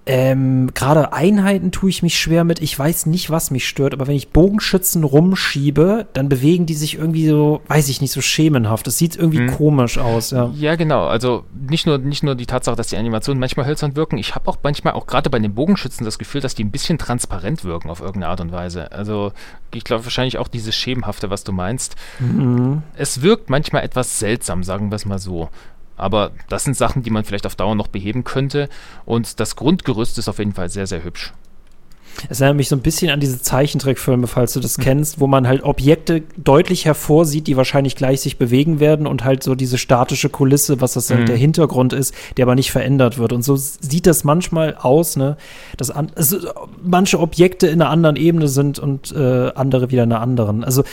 [0.09, 2.61] Ähm, Gerade Einheiten tue ich mich schwer mit.
[2.61, 6.95] Ich weiß nicht, was mich stört, aber wenn ich Bogenschützen rumschiebe, dann bewegen die sich
[6.95, 8.87] irgendwie so, weiß ich nicht, so schemenhaft.
[8.87, 9.51] Das sieht irgendwie hm.
[9.51, 10.51] komisch aus, ja.
[10.55, 11.05] Ja, genau.
[11.05, 14.17] Also nicht nur, nicht nur die Tatsache, dass die Animationen manchmal hölzern wirken.
[14.17, 16.97] Ich habe auch manchmal, auch gerade bei den Bogenschützen, das Gefühl, dass die ein bisschen
[16.97, 18.91] transparent wirken auf irgendeine Art und Weise.
[18.91, 19.31] Also
[19.73, 21.95] ich glaube wahrscheinlich auch dieses Schemenhafte, was du meinst.
[22.17, 22.81] Mhm.
[22.95, 25.49] Es wirkt manchmal etwas seltsam, sagen wir es mal so.
[25.99, 28.69] Aber das sind Sachen, die man vielleicht auf Dauer noch beheben könnte.
[29.05, 31.33] Und das Grundgerüst ist auf jeden Fall sehr, sehr hübsch.
[32.27, 34.81] Es erinnert mich so ein bisschen an diese Zeichentrickfilme, falls du das mhm.
[34.81, 39.43] kennst, wo man halt Objekte deutlich hervorsieht, die wahrscheinlich gleich sich bewegen werden und halt
[39.43, 41.25] so diese statische Kulisse, was das mhm.
[41.27, 43.31] der Hintergrund ist, der aber nicht verändert wird.
[43.31, 45.37] Und so sieht das manchmal aus, ne,
[45.77, 46.37] dass an, also
[46.83, 50.63] manche Objekte in einer anderen Ebene sind und äh, andere wieder in einer anderen.
[50.63, 50.83] Also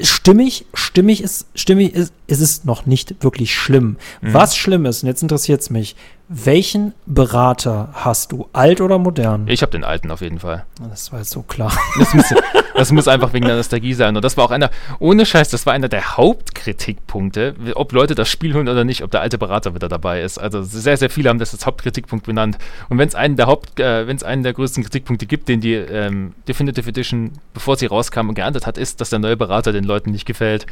[0.00, 3.96] stimmig, stimmig ist, stimmig ist, ist es noch nicht wirklich schlimm.
[4.20, 4.34] Mhm.
[4.34, 5.96] Was schlimm ist, und jetzt interessiert es mich,
[6.28, 8.48] welchen Berater hast du?
[8.52, 9.46] Alt oder modern?
[9.46, 10.64] Ich habe den alten auf jeden Fall.
[10.88, 11.72] Das war jetzt so klar.
[11.98, 12.34] Das muss,
[12.74, 14.16] das muss einfach wegen der Nostalgie sein.
[14.16, 18.28] Und das war auch einer, ohne Scheiß, das war einer der Hauptkritikpunkte, ob Leute das
[18.28, 20.38] Spiel holen oder nicht, ob der alte Berater wieder dabei ist.
[20.38, 22.58] Also sehr, sehr viele haben das als Hauptkritikpunkt benannt.
[22.88, 25.60] Und wenn es einen der Haupt, äh, wenn es einen der größten Kritikpunkte gibt, den
[25.60, 29.72] die ähm, Definitive Edition, bevor sie rauskam und geerntet hat, ist, dass der neue Berater
[29.72, 30.66] den Leuten nicht gefällt.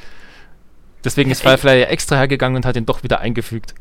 [1.05, 3.75] Deswegen ist Firefly ja extra hergegangen und hat ihn doch wieder eingefügt.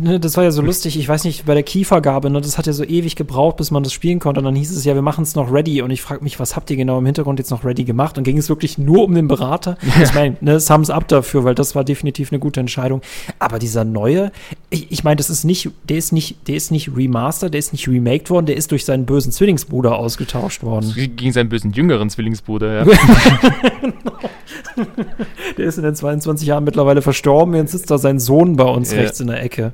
[0.00, 0.98] Ne, das war ja so lustig.
[0.98, 3.82] Ich weiß nicht, bei der Kiefergabe, ne, das hat ja so ewig gebraucht, bis man
[3.82, 4.40] das spielen konnte.
[4.40, 5.82] Und dann hieß es ja, wir machen es noch ready.
[5.82, 8.18] Und ich frage mich, was habt ihr genau im Hintergrund jetzt noch ready gemacht?
[8.18, 9.76] Und ging es wirklich nur um den Berater?
[9.82, 10.04] Ja.
[10.10, 13.00] Ich meine, ne, Thumbs up dafür, weil das war definitiv eine gute Entscheidung.
[13.38, 14.32] Aber dieser neue,
[14.70, 17.72] ich, ich meine, das ist nicht, der ist nicht, der ist nicht remastered, der ist
[17.72, 20.92] nicht remaked worden, der ist durch seinen bösen Zwillingsbruder ausgetauscht worden.
[20.94, 22.84] Gegen seinen bösen jüngeren Zwillingsbruder, ja.
[25.58, 27.54] der ist in den 22 Jahren mittlerweile verstorben.
[27.54, 28.98] Jetzt sitzt da sein Sohn bei uns ja.
[29.00, 29.72] rechts in der Ecke.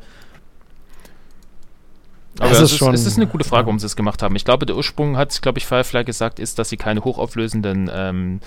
[2.39, 4.37] Aber es ist, schon, es ist eine gute Frage, warum sie es gemacht haben.
[4.37, 8.41] Ich glaube, der Ursprung hat, glaube ich, Firefly gesagt, ist, dass sie keine hochauflösenden, ähm,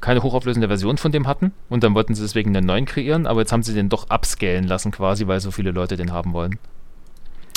[0.00, 3.40] keine hochauflösende Version von dem hatten und dann wollten sie deswegen einen neuen kreieren, aber
[3.40, 6.58] jetzt haben sie den doch upscalen lassen quasi, weil so viele Leute den haben wollen.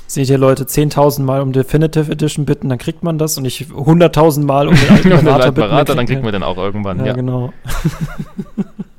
[0.08, 3.64] Seht ihr Leute 10.000 Mal um Definitive Edition bitten, dann kriegt man das und ich
[3.64, 5.56] 100.000 Mal um den alten Berater bitten.
[5.56, 7.00] Berater, dann kriegt man den auch irgendwann.
[7.00, 7.14] Ja, ja.
[7.14, 7.52] genau.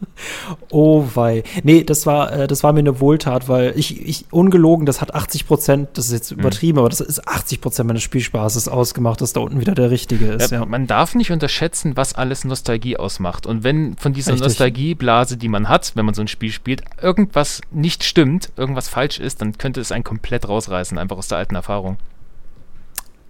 [0.71, 1.43] oh wei.
[1.63, 5.15] Nee, das war, äh, das war mir eine Wohltat, weil ich, ich ungelogen, das hat
[5.15, 6.41] 80 Prozent, das ist jetzt mhm.
[6.41, 6.81] übertrieben, mhm.
[6.81, 10.51] aber das ist 80 Prozent meines Spielspaßes ausgemacht, dass da unten wieder der Richtige ist.
[10.51, 10.67] Ja, ja.
[10.67, 13.47] Man darf nicht unterschätzen, was alles Nostalgie ausmacht.
[13.47, 14.49] Und wenn von dieser Richtig.
[14.49, 19.19] Nostalgieblase, die man hat, wenn man so ein Spiel spielt, irgendwas nicht stimmt, irgendwas falsch
[19.19, 21.97] ist, dann könnte es einen komplett rausreißen, einfach aus der alten Erfahrung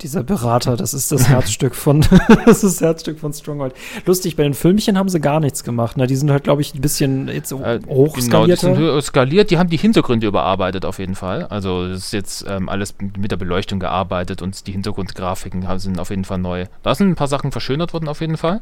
[0.05, 2.03] dieser Berater, das ist das Herzstück von,
[2.47, 3.75] das ist das Herzstück von Stronghold.
[4.05, 5.97] Lustig, bei den Filmchen haben sie gar nichts gemacht.
[5.97, 6.07] Ne?
[6.07, 9.51] Die sind halt, glaube ich, ein bisschen jetzt äh, Genau, die sind skaliert.
[9.51, 11.47] Die haben die Hintergründe überarbeitet auf jeden Fall.
[11.47, 16.11] Also das ist jetzt ähm, alles mit der Beleuchtung gearbeitet und die Hintergrundgrafiken sind auf
[16.11, 16.67] jeden Fall neu.
[16.83, 18.61] Da sind ein paar Sachen verschönert worden auf jeden Fall.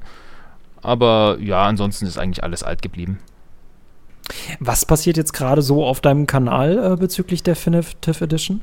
[0.81, 3.19] Aber ja, ansonsten ist eigentlich alles alt geblieben.
[4.61, 8.61] Was passiert jetzt gerade so auf deinem Kanal äh, bezüglich Definitive Edition?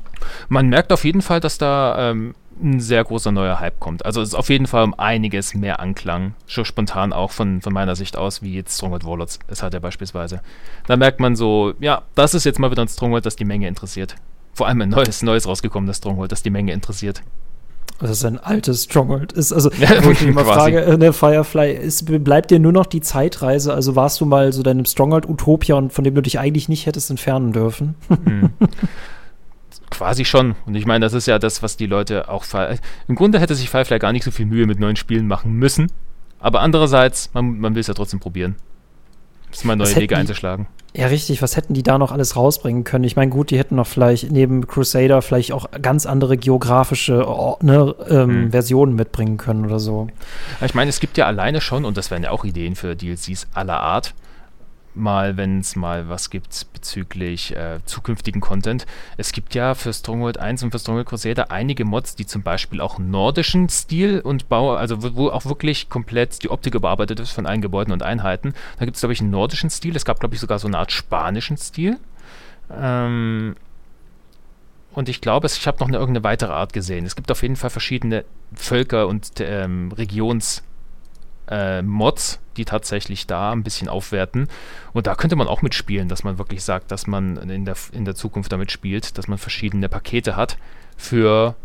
[0.48, 4.04] Man merkt auf jeden Fall, dass da ähm, ein sehr großer neuer Hype kommt.
[4.04, 7.72] Also es ist auf jeden Fall um einiges mehr Anklang, schon spontan auch von, von
[7.72, 10.40] meiner Sicht aus, wie jetzt Stronghold Warlords es hat ja beispielsweise.
[10.86, 13.68] Da merkt man so, ja, das ist jetzt mal wieder ein Stronghold, das die Menge
[13.68, 14.16] interessiert.
[14.54, 17.22] Vor allem ein neues, neues rausgekommenes Stronghold, das die Menge interessiert.
[18.00, 19.32] Das ist ein altes Stronghold.
[19.32, 19.70] Ist also,
[20.02, 23.74] wo ich mich mal frage, äh, ne, Firefly, ist, bleibt dir nur noch die Zeitreise?
[23.74, 26.86] Also warst du mal so deinem Stronghold Utopia und von dem du dich eigentlich nicht
[26.86, 27.94] hättest entfernen dürfen?
[28.08, 28.50] Hm.
[29.90, 30.54] Quasi schon.
[30.66, 32.44] Und ich meine, das ist ja das, was die Leute auch.
[33.08, 35.90] Im Grunde hätte sich Firefly gar nicht so viel Mühe mit neuen Spielen machen müssen.
[36.38, 38.56] Aber andererseits, man, man will es ja trotzdem probieren.
[39.50, 40.68] Ist mal neue Wege einzuschlagen.
[40.94, 41.42] Ja, richtig.
[41.42, 43.04] Was hätten die da noch alles rausbringen können?
[43.04, 47.24] Ich meine, gut, die hätten noch vielleicht neben Crusader vielleicht auch ganz andere geografische
[47.60, 48.50] ne, ähm, hm.
[48.50, 50.08] Versionen mitbringen können oder so.
[50.64, 53.46] Ich meine, es gibt ja alleine schon, und das wären ja auch Ideen für DLCs
[53.54, 54.14] aller Art,
[54.94, 58.86] mal, wenn es mal was gibt bezüglich äh, zukünftigen Content.
[59.16, 62.80] Es gibt ja für Stronghold 1 und für Stronghold Crusader einige Mods, die zum Beispiel
[62.80, 67.30] auch nordischen Stil und Bau, also wo, wo auch wirklich komplett die Optik überarbeitet ist
[67.30, 68.54] von allen Gebäuden und Einheiten.
[68.78, 69.96] Da gibt es, glaube ich, einen nordischen Stil.
[69.96, 71.98] Es gab, glaube ich, sogar so eine Art spanischen Stil.
[72.70, 73.56] Ähm,
[74.92, 77.06] und ich glaube, ich habe noch eine irgendeine weitere Art gesehen.
[77.06, 78.24] Es gibt auf jeden Fall verschiedene
[78.54, 80.62] Völker und ähm, Regions-
[81.50, 84.48] äh, Mods, die tatsächlich da ein bisschen aufwerten.
[84.92, 88.04] Und da könnte man auch mitspielen, dass man wirklich sagt, dass man in der, in
[88.04, 90.56] der Zukunft damit spielt, dass man verschiedene Pakete hat
[90.96, 91.56] für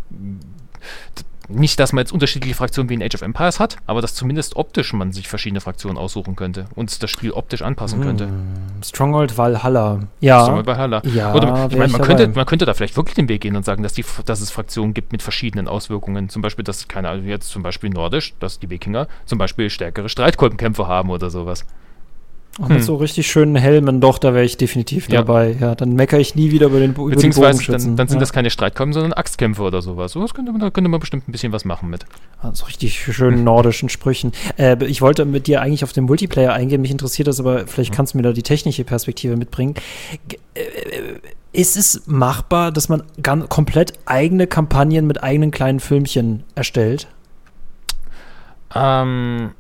[1.49, 4.55] nicht, dass man jetzt unterschiedliche Fraktionen wie in Age of Empires hat, aber dass zumindest
[4.55, 8.27] optisch man sich verschiedene Fraktionen aussuchen könnte und das Spiel optisch anpassen könnte.
[8.27, 9.99] Hm, Stronghold Valhalla.
[10.19, 10.41] Ja.
[10.41, 11.01] Stronghold Valhalla.
[11.05, 13.65] Ja, Oder ich meine, man könnte, man könnte da vielleicht wirklich den Weg gehen und
[13.65, 16.29] sagen, dass, die, dass es Fraktionen gibt mit verschiedenen Auswirkungen.
[16.29, 20.09] Zum Beispiel, dass, keine Ahnung, jetzt zum Beispiel nordisch, dass die Wikinger zum Beispiel stärkere
[20.09, 21.65] Streitkolbenkämpfe haben oder sowas.
[22.57, 22.75] Und hm.
[22.75, 25.21] mit so richtig schönen Helmen, doch, da wäre ich definitiv ja.
[25.21, 25.57] dabei.
[25.59, 28.19] Ja, dann meckere ich nie wieder über den über Beziehungsweise dann, dann, sind ja.
[28.21, 30.13] das keine Streitkolben, sondern Axtkämpfe oder sowas.
[30.13, 32.05] So könnte man, da könnte man bestimmt ein bisschen was machen mit.
[32.39, 34.31] Also richtig schönen nordischen Sprüchen.
[34.57, 36.81] Äh, ich wollte mit dir eigentlich auf den Multiplayer eingehen.
[36.81, 37.97] Mich interessiert das, aber vielleicht hm.
[37.97, 39.75] kannst du mir da die technische Perspektive mitbringen.
[40.29, 40.61] G äh,
[41.51, 47.07] ist es machbar, dass man ganz, komplett eigene Kampagnen mit eigenen kleinen Filmchen erstellt?
[48.73, 49.51] Ähm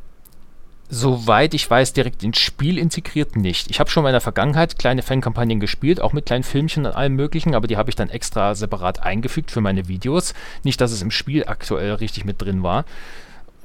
[0.89, 3.69] soweit ich weiß, direkt ins Spiel integriert nicht.
[3.69, 6.95] Ich habe schon mal in der Vergangenheit kleine Fankampagnen gespielt, auch mit kleinen Filmchen und
[6.95, 10.33] allem möglichen, aber die habe ich dann extra separat eingefügt für meine Videos.
[10.63, 12.85] Nicht, dass es im Spiel aktuell richtig mit drin war.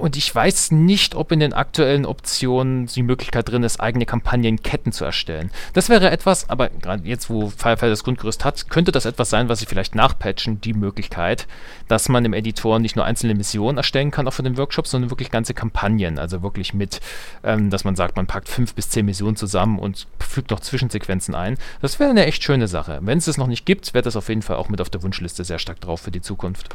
[0.00, 4.92] Und ich weiß nicht, ob in den aktuellen Optionen die Möglichkeit drin ist, eigene Kampagnenketten
[4.92, 5.50] zu erstellen.
[5.74, 9.50] Das wäre etwas, aber gerade jetzt, wo Firefly das Grundgerüst hat, könnte das etwas sein,
[9.50, 11.46] was sie vielleicht nachpatchen, die Möglichkeit,
[11.86, 15.10] dass man im Editor nicht nur einzelne Missionen erstellen kann, auch für den Workshop, sondern
[15.10, 16.18] wirklich ganze Kampagnen.
[16.18, 17.00] Also wirklich mit,
[17.44, 21.34] ähm, dass man sagt, man packt fünf bis zehn Missionen zusammen und fügt noch Zwischensequenzen
[21.34, 21.58] ein.
[21.82, 23.00] Das wäre eine echt schöne Sache.
[23.02, 25.02] Wenn es das noch nicht gibt, wäre das auf jeden Fall auch mit auf der
[25.02, 26.74] Wunschliste sehr stark drauf für die Zukunft.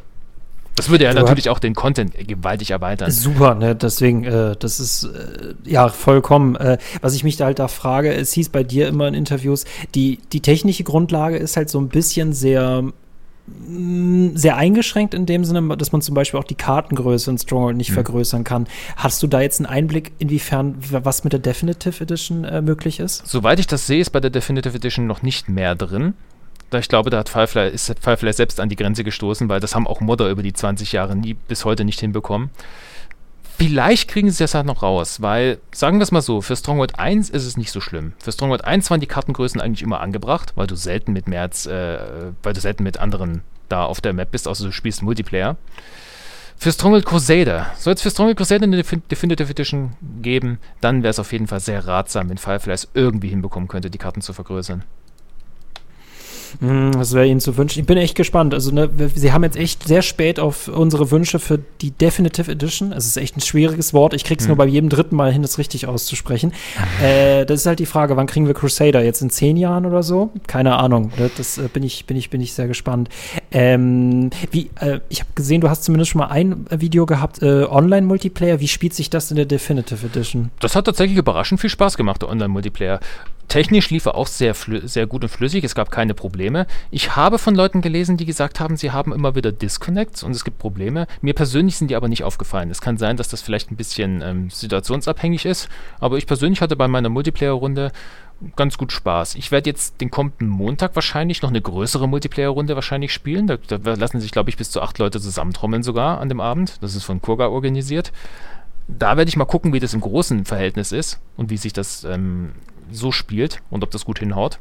[0.76, 3.10] Das würde ja du natürlich auch den Content gewaltig erweitern.
[3.10, 3.76] Super, ne?
[3.76, 6.56] deswegen, äh, das ist äh, ja vollkommen.
[6.58, 9.64] Äh, was ich mich da halt da frage, es hieß bei dir immer in Interviews,
[9.96, 12.84] die, die technische Grundlage ist halt so ein bisschen sehr
[13.48, 17.78] mm, sehr eingeschränkt in dem Sinne, dass man zum Beispiel auch die Kartengröße in Stronghold
[17.78, 17.96] nicht mhm.
[17.96, 18.68] vergrößern kann.
[18.98, 23.26] Hast du da jetzt einen Einblick, inwiefern was mit der Definitive Edition äh, möglich ist?
[23.26, 26.16] Soweit ich das sehe, ist bei der Definitive Edition noch nicht mehr drin
[26.72, 29.88] ich glaube, da hat Firefly, ist Firefly selbst an die Grenze gestoßen, weil das haben
[29.88, 32.50] auch Modder über die 20 Jahre nie bis heute nicht hinbekommen.
[33.58, 37.00] Vielleicht kriegen sie das halt noch raus, weil, sagen wir es mal so, für Stronghold
[37.00, 38.12] 1 ist es nicht so schlimm.
[38.20, 41.66] Für Stronghold 1 waren die Kartengrößen eigentlich immer angebracht, weil du selten mit mehr als,
[41.66, 42.00] äh,
[42.44, 45.56] weil du selten mit anderen da auf der Map bist, außer du spielst Multiplayer.
[46.58, 51.20] Für Stronghold Crusader, soll es für Stronghold Crusader eine Definitive Edition geben, dann wäre es
[51.20, 54.84] auf jeden Fall sehr ratsam, wenn Firefly es irgendwie hinbekommen könnte, die Karten zu vergrößern.
[56.60, 57.80] Hm, das wäre Ihnen zu wünschen.
[57.80, 58.54] Ich bin echt gespannt.
[58.54, 62.92] Also, ne, Sie haben jetzt echt sehr spät auf unsere Wünsche für die Definitive Edition.
[62.92, 64.14] Es ist echt ein schwieriges Wort.
[64.14, 64.50] Ich krieg's hm.
[64.50, 66.54] nur bei jedem dritten Mal hin, das richtig auszusprechen.
[67.02, 69.04] äh, das ist halt die Frage, wann kriegen wir Crusader?
[69.04, 70.32] Jetzt in zehn Jahren oder so?
[70.48, 71.12] Keine Ahnung.
[71.18, 71.30] Ne?
[71.38, 73.10] Das äh, bin ich, bin ich, bin ich sehr gespannt.
[73.52, 77.64] Ähm, wie, äh, ich habe gesehen, du hast zumindest schon mal ein Video gehabt, äh,
[77.64, 78.60] Online-Multiplayer.
[78.60, 80.52] Wie spielt sich das in der Definitive Edition?
[80.60, 83.00] Das hat tatsächlich überraschend viel Spaß gemacht, der Online-Multiplayer.
[83.48, 86.45] Technisch lief er auch sehr, sehr gut und flüssig, es gab keine Probleme.
[86.92, 90.44] Ich habe von Leuten gelesen, die gesagt haben, sie haben immer wieder Disconnects und es
[90.44, 91.08] gibt Probleme.
[91.22, 92.70] Mir persönlich sind die aber nicht aufgefallen.
[92.70, 96.76] Es kann sein, dass das vielleicht ein bisschen ähm, situationsabhängig ist, aber ich persönlich hatte
[96.76, 97.92] bei meiner Multiplayer-Runde
[98.56, 99.36] ganz gut Spaß.
[99.36, 103.48] Ich werde jetzt den kommenden Montag wahrscheinlich noch eine größere Multiplayer-Runde wahrscheinlich spielen.
[103.48, 106.78] Da, da lassen sich, glaube ich, bis zu acht Leute zusammentrommeln sogar an dem Abend.
[106.82, 108.12] Das ist von Kurga organisiert.
[108.88, 112.04] Da werde ich mal gucken, wie das im großen Verhältnis ist und wie sich das
[112.04, 112.52] ähm,
[112.92, 114.60] so spielt und ob das gut hinhaut.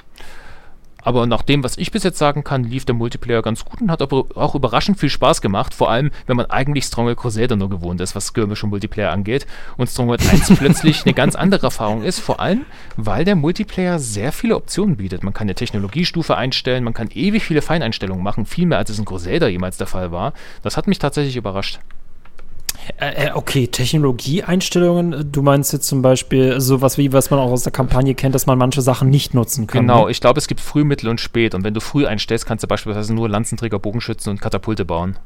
[1.05, 3.91] Aber nach dem, was ich bis jetzt sagen kann, lief der Multiplayer ganz gut und
[3.91, 5.75] hat aber auch überraschend viel Spaß gemacht.
[5.75, 9.47] Vor allem, wenn man eigentlich Stronghold Crusader nur gewohnt ist, was Skirmish und Multiplayer angeht.
[9.77, 12.21] Und Stronghold 1 plötzlich eine ganz andere Erfahrung ist.
[12.21, 12.65] Vor allem,
[12.97, 15.23] weil der Multiplayer sehr viele Optionen bietet.
[15.23, 18.47] Man kann eine Technologiestufe einstellen, man kann ewig viele Feineinstellungen machen.
[18.47, 20.33] Viel mehr als es in Crusader jemals der Fall war.
[20.63, 21.81] Das hat mich tatsächlich überrascht.
[22.99, 25.31] Äh, äh, okay, Technologieeinstellungen.
[25.33, 28.47] Du meinst jetzt zum Beispiel sowas wie, was man auch aus der Kampagne kennt, dass
[28.47, 29.83] man manche Sachen nicht nutzen kann.
[29.83, 30.11] Genau, ne?
[30.11, 31.55] ich glaube, es gibt früh, mittel und spät.
[31.55, 35.17] Und wenn du früh einstellst, kannst du beispielsweise nur Lanzenträger, Bogenschützen und Katapulte bauen.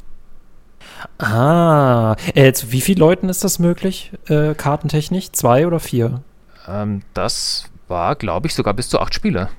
[1.18, 5.32] Ah, äh, zu wie vielen Leuten ist das möglich, äh, kartentechnisch?
[5.32, 6.22] Zwei oder vier?
[6.66, 9.50] Ähm, das war, glaube ich, sogar bis zu acht Spieler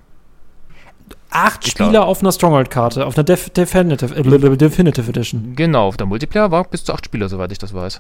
[1.30, 2.08] acht ich Spieler glaub.
[2.08, 5.56] auf einer Stronghold-Karte, auf einer Def Definitive, äh, Definitive Edition.
[5.56, 8.00] Genau, auf der Multiplayer war bis zu acht Spieler, soweit ich das weiß.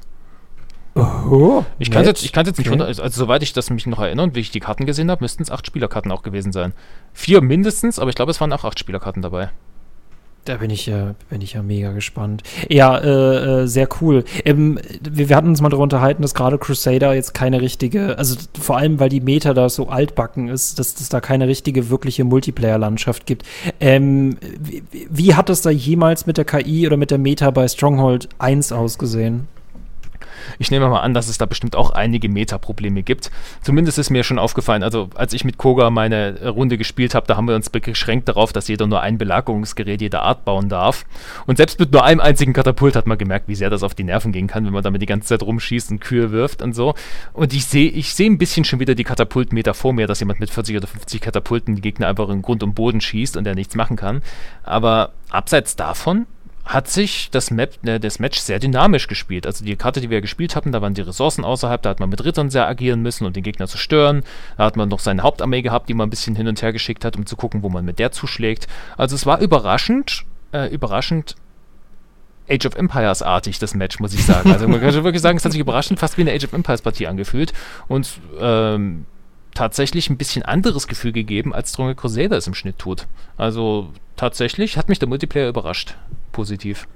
[0.96, 2.82] Oh, ich kann es jetzt, jetzt nicht, okay.
[2.82, 5.24] also, also soweit ich das mich noch erinnere und wie ich die Karten gesehen habe,
[5.24, 6.74] müssten es acht Spielerkarten auch gewesen sein.
[7.14, 9.50] Vier mindestens, aber ich glaube, es waren auch acht Spielerkarten dabei.
[10.46, 12.44] Da bin ich ja, bin ich ja mega gespannt.
[12.70, 14.24] Ja, äh, äh, sehr cool.
[14.46, 18.36] Ähm, wir, wir, hatten uns mal darüber unterhalten, dass gerade Crusader jetzt keine richtige, also
[18.60, 22.24] vor allem, weil die Meta da so altbacken ist, dass es da keine richtige, wirkliche
[22.24, 23.44] Multiplayer-Landschaft gibt.
[23.80, 27.68] Ähm, wie, wie hat es da jemals mit der KI oder mit der Meta bei
[27.68, 29.48] Stronghold 1 ausgesehen?
[30.58, 33.32] Ich nehme mal an, dass es da bestimmt auch einige Meta-Probleme gibt.
[33.62, 37.38] Zumindest ist mir schon aufgefallen, also als ich mit Koga meine Runde gespielt habe, da
[37.38, 41.06] haben wir uns beschränkt darauf, dass jeder nur ein Belagerungsgerät jeder Art bauen darf.
[41.46, 44.04] Und selbst mit nur einem einzigen Katapult hat man gemerkt, wie sehr das auf die
[44.04, 46.96] Nerven gehen kann, wenn man damit die ganze Zeit rumschießt und Kühe wirft und so.
[47.34, 50.40] Und ich sehe ich seh ein bisschen schon wieder die Katapultmeter vor mir, dass jemand
[50.40, 53.56] mit 40 oder 50 Katapulten die Gegner einfach in Grund und Boden schießt und der
[53.56, 54.22] nichts machen kann.
[54.64, 56.26] Aber abseits davon
[56.66, 59.48] hat sich das, Map, äh, das Match sehr dynamisch gespielt.
[59.48, 62.10] Also die Karte, die wir gespielt hatten, da waren die Ressourcen außerhalb, da hat man
[62.10, 64.24] mit Rittern sehr agieren müssen, um den Gegner zu stören.
[64.58, 67.06] Da hat man noch seine Hauptarmee gehabt, die man ein bisschen hin und her geschickt
[67.06, 68.68] hat, um zu gucken, wo man mit der zuschlägt.
[68.98, 71.36] Also es war überraschend, äh, überraschend
[72.50, 74.52] Age of Empires artig, das Match, muss ich sagen.
[74.52, 76.54] Also man kann schon wirklich sagen, es hat sich überraschend fast wie eine Age of
[76.54, 77.54] Empires Partie angefühlt.
[77.88, 79.06] Und ähm,
[79.54, 83.08] tatsächlich ein bisschen anderes Gefühl gegeben, als Stronghold Crusader es im Schnitt tut.
[83.38, 85.96] Also tatsächlich hat mich der Multiplayer überrascht.
[86.32, 86.88] Positiv.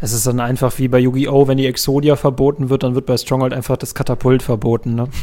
[0.00, 3.16] Es ist dann einfach wie bei Yu-Gi-Oh!, wenn die Exodia verboten wird, dann wird bei
[3.16, 5.08] Stronghold einfach das Katapult verboten, ne?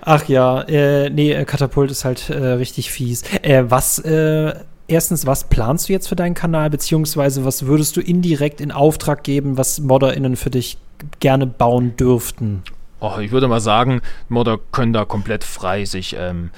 [0.00, 3.22] Ach ja, äh, nee, äh, Katapult ist halt äh, richtig fies.
[3.42, 4.54] Äh, was, äh,
[4.88, 9.22] erstens, was planst du jetzt für deinen Kanal, beziehungsweise was würdest du indirekt in Auftrag
[9.22, 10.78] geben, was ModderInnen für dich
[11.20, 12.62] gerne bauen dürften?
[13.00, 16.50] Oh, ich würde mal sagen, Modder können da komplett frei sich ähm,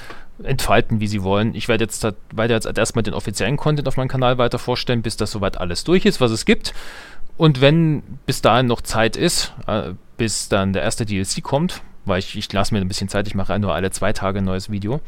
[0.43, 1.55] entfalten, wie sie wollen.
[1.55, 5.17] Ich werde jetzt, weiter jetzt erstmal den offiziellen Content auf meinem Kanal weiter vorstellen, bis
[5.17, 6.75] das soweit alles durch ist, was es gibt.
[7.37, 12.19] Und wenn bis dahin noch Zeit ist, äh, bis dann der erste DLC kommt, weil
[12.19, 14.71] ich, ich lasse mir ein bisschen Zeit, ich mache nur alle zwei Tage ein neues
[14.71, 15.01] Video.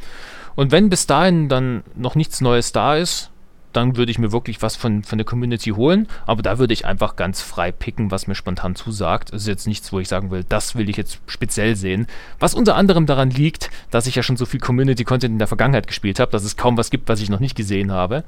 [0.54, 3.30] Und wenn bis dahin dann noch nichts Neues da ist,
[3.72, 6.08] dann würde ich mir wirklich was von, von der Community holen.
[6.26, 9.32] Aber da würde ich einfach ganz frei picken, was mir spontan zusagt.
[9.32, 12.06] Das ist jetzt nichts, wo ich sagen will, das will ich jetzt speziell sehen.
[12.38, 15.86] Was unter anderem daran liegt, dass ich ja schon so viel Community-Content in der Vergangenheit
[15.86, 18.24] gespielt habe, dass es kaum was gibt, was ich noch nicht gesehen habe.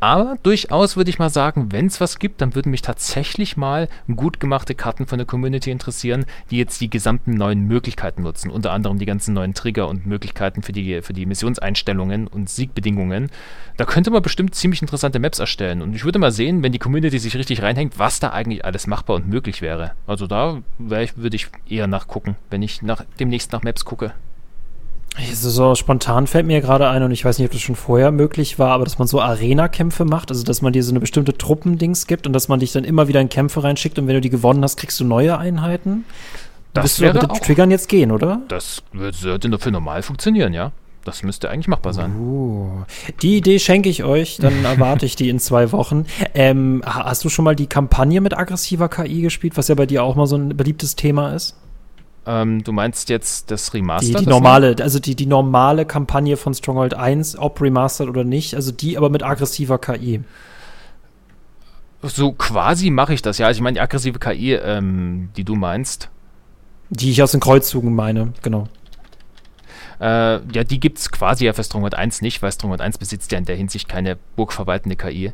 [0.00, 3.88] Aber durchaus würde ich mal sagen, wenn es was gibt, dann würden mich tatsächlich mal
[4.14, 8.50] gut gemachte Karten von der Community interessieren, die jetzt die gesamten neuen Möglichkeiten nutzen.
[8.50, 13.30] Unter anderem die ganzen neuen Trigger und Möglichkeiten für die, für die Missionseinstellungen und Siegbedingungen.
[13.76, 15.82] Da könnte man bestimmt ziemlich interessante Maps erstellen.
[15.82, 18.86] Und ich würde mal sehen, wenn die Community sich richtig reinhängt, was da eigentlich alles
[18.86, 19.92] machbar und möglich wäre.
[20.06, 24.12] Also da würde ich eher nachgucken, wenn ich nach, demnächst nach Maps gucke.
[25.32, 28.58] So spontan fällt mir gerade ein, und ich weiß nicht, ob das schon vorher möglich
[28.58, 32.06] war, aber dass man so Arena-Kämpfe macht, also dass man dir so eine bestimmte Truppendings
[32.06, 34.30] gibt und dass man dich dann immer wieder in Kämpfe reinschickt und wenn du die
[34.30, 36.04] gewonnen hast, kriegst du neue Einheiten.
[36.72, 38.42] Das wäre mit den Triggern jetzt gehen, oder?
[38.48, 40.72] Das würde für normal funktionieren, ja.
[41.04, 42.16] Das müsste eigentlich machbar sein.
[42.18, 42.84] Uh,
[43.20, 46.06] die Idee schenke ich euch, dann erwarte ich die in zwei Wochen.
[46.34, 50.02] Ähm, hast du schon mal die Kampagne mit aggressiver KI gespielt, was ja bei dir
[50.02, 51.56] auch mal so ein beliebtes Thema ist?
[52.26, 54.18] Ähm, du meinst jetzt das Remaster?
[54.18, 58.54] Die, die normale, also die, die normale Kampagne von Stronghold 1, ob remastered oder nicht,
[58.54, 60.22] also die aber mit aggressiver KI.
[62.02, 63.46] So quasi mache ich das, ja.
[63.46, 66.10] Also ich meine, die aggressive KI, ähm, die du meinst.
[66.90, 68.68] Die ich aus den Kreuzzügen meine, genau.
[70.00, 73.32] Äh, ja, die gibt es quasi ja für Stronghold 1 nicht, weil Stronghold 1 besitzt
[73.32, 75.32] ja in der Hinsicht keine burgverwaltende KI.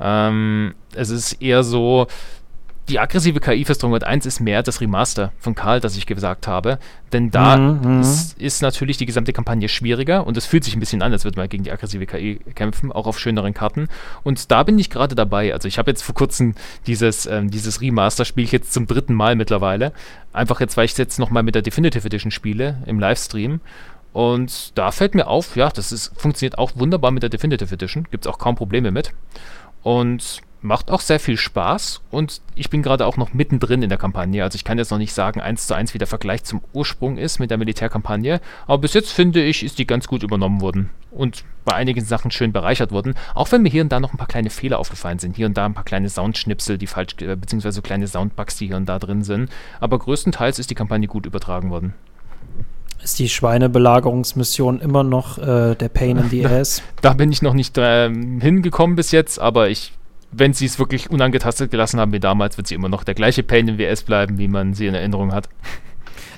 [0.00, 2.06] Ähm, es ist eher so,
[2.88, 6.46] die aggressive KI für Stronghold 1 ist mehr das Remaster von Karl, das ich gesagt
[6.46, 6.78] habe.
[7.12, 10.74] Denn da mhm, mhm, ist, ist, natürlich die gesamte Kampagne schwieriger und es fühlt sich
[10.74, 13.88] ein bisschen an, als würde man gegen die aggressive KI kämpfen, auch auf schöneren Karten.
[14.24, 15.52] Und da bin ich gerade dabei.
[15.52, 16.54] Also ich habe jetzt vor kurzem
[16.86, 19.92] dieses, ähm, dieses Remaster spiele ich jetzt zum dritten Mal mittlerweile.
[20.32, 23.60] Einfach jetzt, weil ich es jetzt nochmal mit der Definitive Edition spiele im Livestream.
[24.12, 28.06] Und da fällt mir auf, ja, das ist, funktioniert auch wunderbar mit der Definitive Edition.
[28.10, 29.12] Gibt es auch kaum Probleme mit.
[29.82, 33.98] Und macht auch sehr viel Spaß und ich bin gerade auch noch mittendrin in der
[33.98, 34.42] Kampagne.
[34.42, 37.16] Also ich kann jetzt noch nicht sagen, eins zu eins wie der Vergleich zum Ursprung
[37.16, 40.90] ist mit der Militärkampagne, aber bis jetzt finde ich, ist die ganz gut übernommen worden
[41.10, 43.14] und bei einigen Sachen schön bereichert worden.
[43.34, 45.36] Auch wenn mir hier und da noch ein paar kleine Fehler aufgefallen sind.
[45.36, 48.76] Hier und da ein paar kleine Soundschnipsel, die falsch, äh, beziehungsweise kleine Soundbugs, die hier
[48.76, 49.50] und da drin sind.
[49.80, 51.94] Aber größtenteils ist die Kampagne gut übertragen worden.
[53.02, 56.82] Ist die Schweinebelagerungsmission immer noch äh, der Pain in the Ass?
[57.00, 59.92] Da, bin ich noch nicht äh, hingekommen bis jetzt, aber ich
[60.30, 63.42] wenn sie es wirklich unangetastet gelassen haben wie damals, wird sie immer noch der gleiche
[63.42, 65.48] Pain in WS bleiben, wie man sie in Erinnerung hat.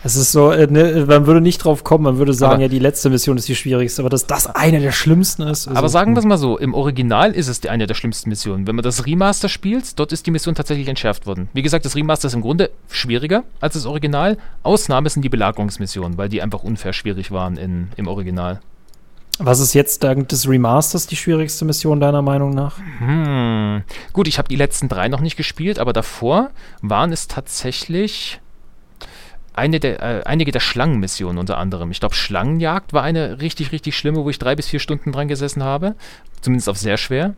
[0.03, 2.69] Es ist so, äh, ne, man würde nicht drauf kommen, man würde sagen, aber, ja,
[2.69, 5.69] die letzte Mission ist die schwierigste, aber dass das eine der schlimmsten ist.
[5.69, 8.31] Also, aber sagen wir es mal so, im Original ist es die eine der schlimmsten
[8.31, 8.67] Missionen.
[8.67, 11.51] Wenn man das Remaster spielt, dort ist die Mission tatsächlich entschärft worden.
[11.53, 14.39] Wie gesagt, das Remaster ist im Grunde schwieriger als das Original.
[14.63, 18.61] Ausnahme sind die Belagerungsmissionen, weil die einfach unfair schwierig waren in, im Original.
[19.43, 22.77] Was ist jetzt dank des Remasters die schwierigste Mission deiner Meinung nach?
[22.99, 23.83] Hm.
[24.13, 26.51] Gut, ich habe die letzten drei noch nicht gespielt, aber davor
[26.83, 28.39] waren es tatsächlich
[29.55, 31.91] eine der, äh, einige der Schlangenmissionen unter anderem.
[31.91, 35.29] Ich glaube, Schlangenjagd war eine richtig, richtig schlimme, wo ich drei bis vier Stunden dran
[35.29, 35.95] gesessen habe.
[36.43, 37.35] Zumindest auf sehr schwer.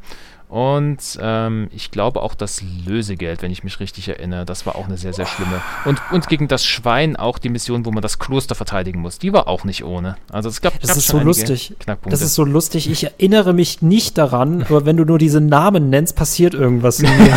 [0.52, 4.84] Und ähm, ich glaube auch das Lösegeld, wenn ich mich richtig erinnere, das war auch
[4.84, 5.62] eine sehr, sehr schlimme.
[5.86, 9.32] Und, und gegen das Schwein auch die Mission, wo man das Kloster verteidigen muss, die
[9.32, 10.16] war auch nicht ohne.
[10.30, 11.74] Also es gab, das ist so lustig.
[12.04, 12.90] Das ist so lustig.
[12.90, 17.08] Ich erinnere mich nicht daran, aber wenn du nur diese Namen nennst, passiert irgendwas in
[17.08, 17.34] mir.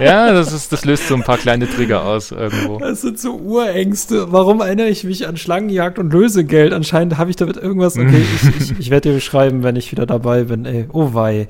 [0.00, 2.78] ja, das, ist, das löst so ein paar kleine Trigger aus irgendwo.
[2.80, 4.32] Das sind so Urängste.
[4.32, 6.72] Warum erinnere ich mich an Schlangenjagd und Lösegeld?
[6.72, 7.96] Anscheinend habe ich damit irgendwas.
[7.96, 10.64] Okay, ich, ich, ich werde dir beschreiben, wenn ich wieder dabei bin.
[10.64, 11.46] Ey, oh wei.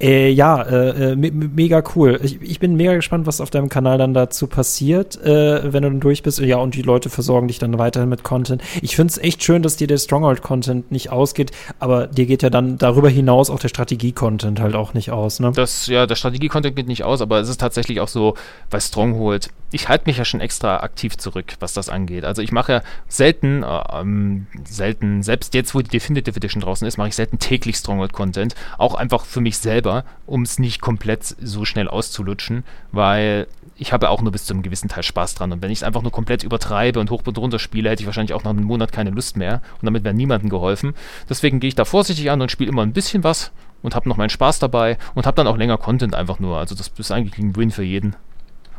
[0.00, 2.20] Äh, ja, äh, äh, me mega cool.
[2.22, 5.90] Ich, ich, bin mega gespannt, was auf deinem Kanal dann dazu passiert, äh, wenn du
[5.90, 6.38] dann durch bist.
[6.38, 8.62] Ja, und die Leute versorgen dich dann weiterhin mit Content.
[8.82, 12.50] Ich finde es echt schön, dass dir der Stronghold-Content nicht ausgeht, aber dir geht ja
[12.50, 15.52] dann darüber hinaus auch der Strategie-Content halt auch nicht aus, ne?
[15.54, 18.34] Das, ja, der Strategie-Content geht nicht aus, aber es ist tatsächlich auch so
[18.70, 19.50] bei Stronghold.
[19.72, 22.24] Ich halte mich ja schon extra aktiv zurück, was das angeht.
[22.24, 26.86] Also ich mache ja selten, äh, ähm, selten, selbst jetzt, wo die Definitive Edition draußen
[26.88, 28.54] ist, mache ich selten täglich Stronghold-Content.
[28.78, 33.94] Auch einfach für mich selber selber, um es nicht komplett so schnell auszulutschen, weil ich
[33.94, 35.52] habe auch nur bis zu einem gewissen Teil Spaß dran.
[35.52, 38.06] Und wenn ich es einfach nur komplett übertreibe und hoch und runter spiele, hätte ich
[38.06, 39.62] wahrscheinlich auch nach einem Monat keine Lust mehr.
[39.80, 40.94] Und damit wäre niemandem geholfen.
[41.30, 43.52] Deswegen gehe ich da vorsichtig an und spiele immer ein bisschen was
[43.82, 46.58] und habe noch meinen Spaß dabei und habe dann auch länger Content einfach nur.
[46.58, 48.16] Also das ist eigentlich ein Win für jeden.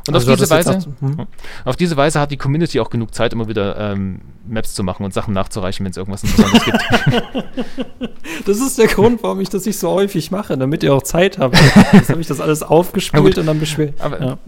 [0.08, 1.26] Und also auf, diese Weise, hm?
[1.64, 5.04] auf diese Weise hat die Community auch genug Zeit, immer wieder ähm, Maps zu machen
[5.04, 8.12] und Sachen nachzureichen, wenn es irgendwas Interessantes gibt.
[8.46, 11.38] Das ist der Grund, warum ich das nicht so häufig mache, damit ihr auch Zeit
[11.38, 11.56] habt.
[11.92, 14.00] Jetzt habe ich das alles aufgespielt und dann beschwert.
[14.00, 14.38] Aber ja.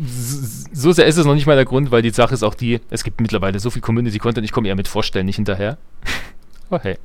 [0.73, 2.81] so sehr ist es noch nicht mal der Grund, weil die Sache ist auch die,
[2.91, 5.79] es gibt mittlerweile so viel Community-Content, ich komme eher mit Vorstellen nicht hinterher.
[6.71, 6.97] Oh hey.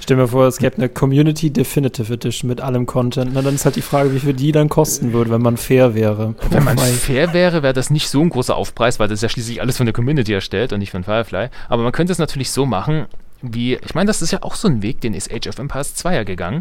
[0.00, 3.32] Stell mir vor, es gäbe eine Community Definitive Edition mit allem Content.
[3.34, 5.94] Na, dann ist halt die Frage, wie viel die dann kosten würde, wenn man fair
[5.94, 6.34] wäre.
[6.50, 9.28] Wenn man fair wäre, wäre das nicht so ein großer Aufpreis, weil das ist ja
[9.28, 11.48] schließlich alles von der Community erstellt und nicht von Firefly.
[11.68, 13.06] Aber man könnte es natürlich so machen,
[13.42, 15.94] wie, ich meine, das ist ja auch so ein Weg, den ist Age of Empires
[15.94, 16.60] 2 ja gegangen.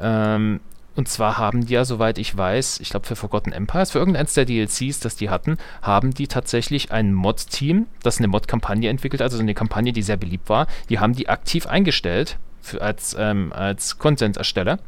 [0.00, 0.60] Ähm,
[0.96, 4.34] und zwar haben die ja, soweit ich weiß, ich glaube für Forgotten Empires, für irgendeins
[4.34, 9.38] der DLCs, das die hatten, haben die tatsächlich ein Mod-Team, das eine Mod-Kampagne entwickelt, also
[9.38, 10.68] eine Kampagne, die sehr beliebt war.
[10.88, 14.78] Die haben die aktiv eingestellt für, als, ähm, als Content-Ersteller.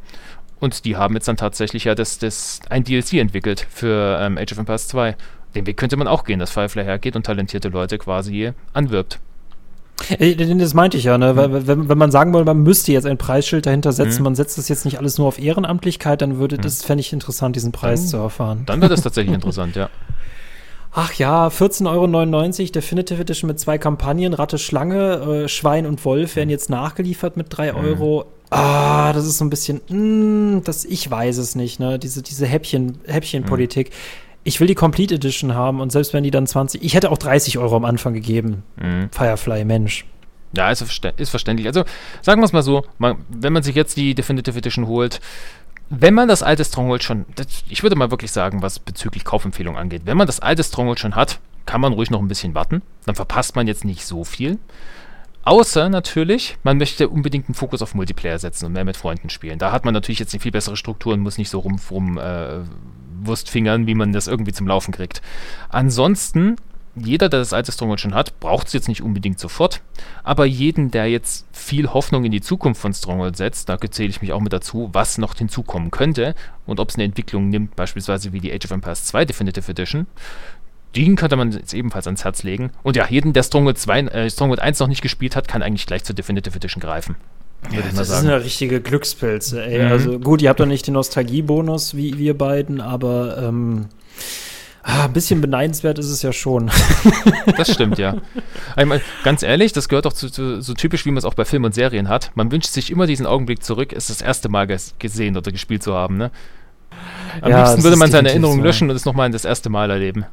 [0.59, 4.53] Und die haben jetzt dann tatsächlich ja das, das, ein DLC entwickelt für ähm, Age
[4.53, 5.17] of Empires 2.
[5.55, 9.21] Den Weg könnte man auch gehen, dass Firefly hergeht und talentierte Leute quasi anwirbt.
[10.19, 11.33] Äh, das meinte ich ja, ne?
[11.33, 11.67] Mhm.
[11.67, 14.25] Wenn, wenn man sagen wollte, man müsste jetzt ein Preisschild dahinter setzen, mhm.
[14.25, 16.63] man setzt das jetzt nicht alles nur auf Ehrenamtlichkeit, dann würde, mhm.
[16.63, 18.63] das fände ich interessant, diesen Preis zu erfahren.
[18.67, 19.89] Dann wäre das tatsächlich interessant, ja.
[20.99, 26.37] Ach ja, 14,99 Euro Definitive Edition mit zwei Kampagnen, Ratte, Schlange, äh, Schwein und Wolf
[26.37, 27.79] werden jetzt nachgeliefert mit 3 mhm.
[27.79, 28.25] Euro.
[28.49, 31.99] Ah, das ist so ein bisschen, mh, hm, das, ich weiß es nicht, ne?
[31.99, 33.91] Diese, diese Häppchen, Häppchenpolitik.
[33.91, 33.95] Mhm
[34.47, 37.19] ich will die Complete Edition haben und selbst wenn die dann 20, ich hätte auch
[37.19, 38.63] 30 Euro am Anfang gegeben.
[38.77, 39.11] Mhm.
[39.11, 40.07] Firefly, Mensch.
[40.57, 40.85] Ja, ist,
[41.17, 41.67] ist verständlich.
[41.67, 41.83] Also
[42.23, 45.21] sagen wir es mal so, man, wenn man sich jetzt die Definitive Edition holt,
[45.89, 49.77] wenn man das alte Stronghold schon, das, ich würde mal wirklich sagen, was bezüglich Kaufempfehlung
[49.77, 52.83] angeht, wenn man das alte Stronghold schon hat, kann man ruhig noch ein bisschen warten.
[53.05, 54.59] Dann verpasst man jetzt nicht so viel.
[55.45, 59.61] Außer natürlich, man möchte unbedingt einen Fokus auf Multiplayer setzen und mehr mit Freunden spielen.
[59.61, 62.19] Da hat man natürlich jetzt eine viel bessere Struktur und muss nicht so rum, rum
[62.19, 62.61] äh,
[63.23, 65.23] Wurstfingern, wie man das irgendwie zum Laufen kriegt.
[65.69, 66.57] Ansonsten,
[66.97, 69.83] jeder, der das alte Stronghold schon hat, braucht es jetzt nicht unbedingt sofort.
[70.25, 74.23] Aber jeden, der jetzt viel Hoffnung in die Zukunft von Stronghold setzt, da zähle ich
[74.23, 76.35] mich auch mit dazu, was noch hinzukommen könnte
[76.65, 80.07] und ob es eine Entwicklung nimmt, beispielsweise wie die Age of Empires 2 Definitive Edition,
[80.97, 82.71] den könnte man jetzt ebenfalls ans Herz legen.
[82.83, 85.87] Und ja, jeden, der Stronghold, 2, äh, Stronghold 1 noch nicht gespielt hat, kann eigentlich
[85.87, 87.17] gleich zur Definitive Edition greifen.
[87.71, 88.21] Ja, das sagen.
[88.21, 89.85] sind ja richtige Glückspilze, ey.
[89.85, 89.93] Mhm.
[89.93, 93.87] Also gut, ihr habt doch nicht den Nostalgie-Bonus wie wir beiden, aber ähm,
[94.87, 96.71] ah, ein bisschen beneidenswert ist es ja schon.
[97.57, 98.17] Das stimmt, ja.
[98.75, 101.45] Einmal, ganz ehrlich, das gehört doch zu, zu, so typisch, wie man es auch bei
[101.45, 102.33] Filmen und Serien hat.
[102.35, 104.67] Man wünscht sich immer diesen Augenblick zurück, es das erste Mal
[104.99, 106.31] gesehen oder gespielt zu haben, ne?
[107.41, 110.27] Am ja, liebsten würde man seine Erinnerungen löschen und es nochmal das erste Mal erleben.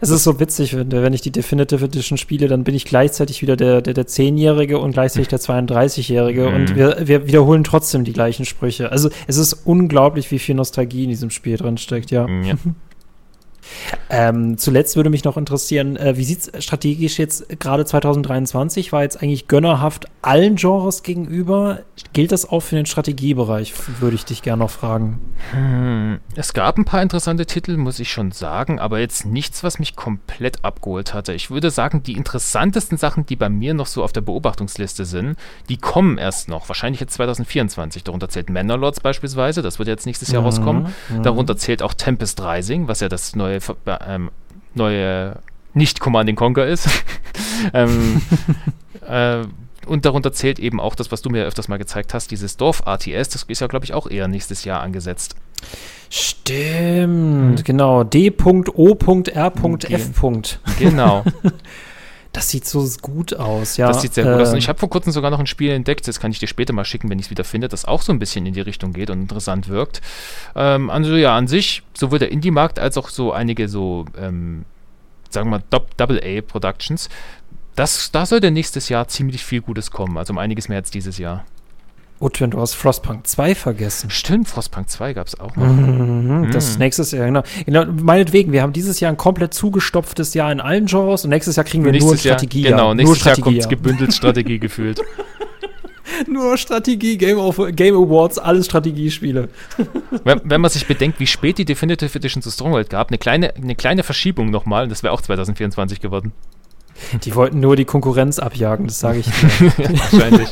[0.00, 3.42] Es ist so witzig, wenn, wenn ich die Definitive Edition spiele, dann bin ich gleichzeitig
[3.42, 6.54] wieder der, der, der 10-Jährige und gleichzeitig der 32-Jährige mhm.
[6.54, 8.90] und wir, wir wiederholen trotzdem die gleichen Sprüche.
[8.90, 12.26] Also es ist unglaublich, wie viel Nostalgie in diesem Spiel drin steckt, ja.
[12.26, 12.54] ja.
[14.10, 18.92] Ähm, zuletzt würde mich noch interessieren, äh, wie sieht es strategisch jetzt gerade 2023?
[18.92, 21.80] War jetzt eigentlich gönnerhaft allen Genres gegenüber?
[22.12, 23.74] Gilt das auch für den Strategiebereich?
[24.00, 25.20] Würde ich dich gerne noch fragen.
[25.52, 29.78] Hm, es gab ein paar interessante Titel, muss ich schon sagen, aber jetzt nichts, was
[29.78, 31.34] mich komplett abgeholt hatte.
[31.34, 35.36] Ich würde sagen, die interessantesten Sachen, die bei mir noch so auf der Beobachtungsliste sind,
[35.68, 36.68] die kommen erst noch.
[36.68, 38.04] Wahrscheinlich jetzt 2024.
[38.04, 40.94] Darunter zählt Manor beispielsweise, das wird jetzt nächstes Jahr mhm, rauskommen.
[41.08, 41.22] Mhm.
[41.22, 43.57] Darunter zählt auch Tempest Rising, was ja das neue
[44.06, 44.30] ähm,
[44.74, 45.38] neue
[45.74, 46.88] nicht Command Conquer ist.
[47.74, 48.20] ähm,
[49.08, 49.44] äh,
[49.86, 53.30] und darunter zählt eben auch das, was du mir öfters mal gezeigt hast, dieses Dorf-RTS.
[53.30, 55.34] Das ist ja, glaube ich, auch eher nächstes Jahr angesetzt.
[56.10, 57.64] Stimmt, hm.
[57.64, 58.04] genau.
[58.04, 58.50] D.O.R.F.
[60.78, 61.24] Genau.
[62.32, 63.88] Das sieht so gut aus, ja.
[63.88, 64.48] Das sieht sehr gut aus.
[64.48, 66.46] Und ähm, ich habe vor kurzem sogar noch ein Spiel entdeckt, das kann ich dir
[66.46, 68.60] später mal schicken, wenn ich es wieder finde, das auch so ein bisschen in die
[68.60, 70.00] Richtung geht und interessant wirkt.
[70.54, 74.64] Ähm, also ja, an sich, sowohl der Indie-Markt als auch so einige so, ähm,
[75.30, 77.08] sagen wir mal, Double-A-Productions,
[77.74, 81.16] das, da sollte nächstes Jahr ziemlich viel Gutes kommen, also um einiges mehr als dieses
[81.18, 81.44] Jahr.
[82.20, 84.10] Oh, Twin, du hast Frostpunk 2 vergessen.
[84.10, 85.66] Stimmt, Frostpunk 2 gab es auch noch.
[85.66, 87.42] Mhm, das ist nächstes Jahr, genau.
[87.64, 87.84] genau.
[87.86, 91.64] Meinetwegen, wir haben dieses Jahr ein komplett zugestopftes Jahr in allen Genres und nächstes Jahr
[91.64, 92.62] kriegen wir nächstes nur Strategie.
[92.62, 95.00] Jahr, genau, nächstes Jahr kommt gebündelt Strategie gefühlt.
[96.26, 99.48] Nur Strategie, Game, of, Game Awards, alles Strategiespiele.
[100.24, 103.54] wenn, wenn, man sich bedenkt, wie spät die Definitive Edition zu Stronghold gab, eine kleine,
[103.54, 106.32] eine kleine Verschiebung nochmal, und das wäre auch 2024 geworden.
[107.24, 109.72] Die wollten nur die Konkurrenz abjagen, das sage ich dir.
[110.12, 110.50] Wahrscheinlich.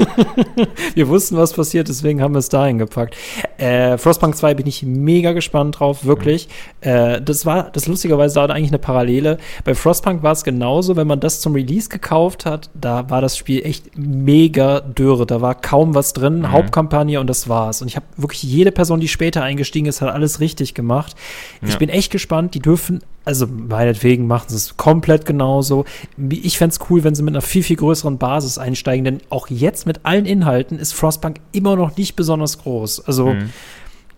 [0.94, 3.16] wir wussten, was passiert, deswegen haben wir es dahin gepackt.
[3.58, 6.48] Äh, Frostpunk 2 bin ich mega gespannt drauf, wirklich.
[6.82, 6.88] Mhm.
[6.88, 9.38] Äh, das war, das lustigerweise war eigentlich eine Parallele.
[9.64, 13.36] Bei Frostpunk war es genauso, wenn man das zum Release gekauft hat, da war das
[13.36, 15.26] Spiel echt mega dürre.
[15.26, 16.52] Da war kaum was drin, mhm.
[16.52, 17.82] Hauptkampagne und das war's.
[17.82, 21.14] Und ich habe wirklich jede Person, die später eingestiegen ist, hat alles richtig gemacht.
[21.62, 21.78] Ich ja.
[21.78, 25.84] bin echt gespannt, die dürfen also meinetwegen machen sie es komplett genauso.
[26.30, 29.48] Ich fände es cool, wenn sie mit einer viel, viel größeren Basis einsteigen, denn auch
[29.48, 33.04] jetzt mit allen Inhalten ist Frostpunk immer noch nicht besonders groß.
[33.04, 33.50] Also mhm.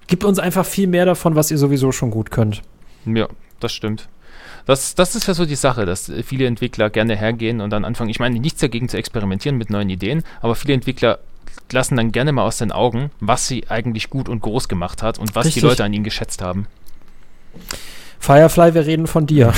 [0.06, 2.61] gibt uns einfach viel mehr davon, was ihr sowieso schon gut könnt.
[3.06, 3.28] Ja,
[3.61, 4.09] das stimmt.
[4.66, 8.11] Das, das ist ja so die Sache, dass viele Entwickler gerne hergehen und dann anfangen.
[8.11, 11.18] Ich meine, nichts dagegen zu experimentieren mit neuen Ideen, aber viele Entwickler
[11.72, 15.18] lassen dann gerne mal aus den Augen, was sie eigentlich gut und groß gemacht hat
[15.18, 15.62] und was Richtig.
[15.62, 16.66] die Leute an ihnen geschätzt haben.
[18.20, 19.52] Firefly, wir reden von dir.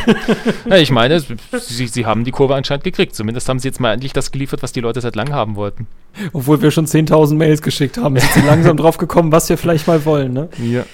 [0.68, 3.14] ja, ich meine, sie, sie haben die Kurve anscheinend gekriegt.
[3.14, 5.86] Zumindest haben sie jetzt mal endlich das geliefert, was die Leute seit langem haben wollten.
[6.32, 9.86] Obwohl wir schon 10.000 Mails geschickt haben, sind sie langsam drauf gekommen, was wir vielleicht
[9.86, 10.48] mal wollen, ne?
[10.62, 10.84] Ja.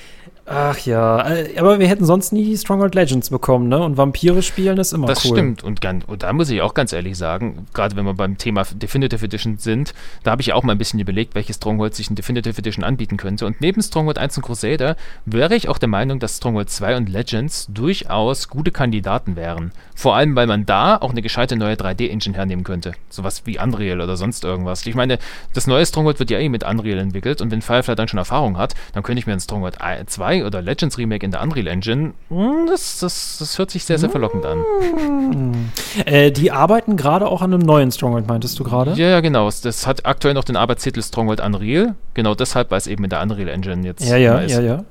[0.46, 3.82] Ach ja, äh, aber wir hätten sonst nie Stronghold Legends bekommen, ne?
[3.82, 5.30] Und Vampire spielen ist immer das cool.
[5.30, 5.64] Das stimmt.
[5.64, 9.24] Und, und, da muss ich auch ganz ehrlich sagen, gerade wenn wir beim Thema Definitive
[9.24, 12.58] Edition sind, da habe ich auch mal ein bisschen überlegt, welches Stronghold sich in Definitive
[12.58, 13.46] Edition anbieten könnte.
[13.46, 17.08] Und neben Stronghold 1 und Crusader wäre ich auch der Meinung, dass Stronghold 2 und
[17.08, 19.72] Legends durchaus gute Kandidaten wären.
[19.94, 22.92] Vor allem, weil man da auch eine gescheite neue 3D-Engine hernehmen könnte.
[23.08, 24.84] Sowas wie Unreal oder sonst irgendwas.
[24.84, 25.18] Ich meine,
[25.54, 28.58] das neue Stronghold wird ja eh mit Unreal entwickelt und wenn Firefly dann schon Erfahrung
[28.58, 32.14] hat, dann könnte ich mir ein Stronghold 2 oder Legends Remake in der Unreal Engine,
[32.28, 35.70] hm, das, das, das hört sich sehr, sehr verlockend an.
[36.06, 38.92] Äh, die arbeiten gerade auch an einem neuen Stronghold, meintest du gerade?
[38.92, 39.48] Ja, ja, genau.
[39.48, 41.94] Das hat aktuell noch den Arbeitstitel Stronghold Unreal.
[42.14, 44.52] Genau deshalb, weil es eben in der Unreal Engine jetzt ja, ja, ist.
[44.52, 44.84] Ja, ja, ja.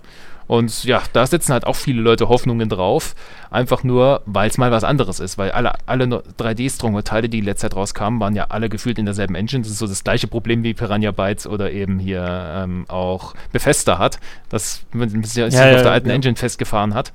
[0.48, 3.16] Und ja, da setzen halt auch viele Leute Hoffnungen drauf.
[3.50, 5.38] Einfach nur, weil es mal was anderes ist.
[5.38, 9.36] Weil alle, alle 3D-Stronghold-Teile, die in letzter Zeit rauskamen, waren ja alle gefühlt in derselben
[9.36, 9.64] Engine.
[9.64, 12.26] Das ist so das gleiche Problem wie Piranha Bytes oder eben hier
[12.56, 14.20] ähm, auch Bethesda hat,
[14.50, 17.14] dass man sich ja, ja, auf der alten Engine festgefahren hat.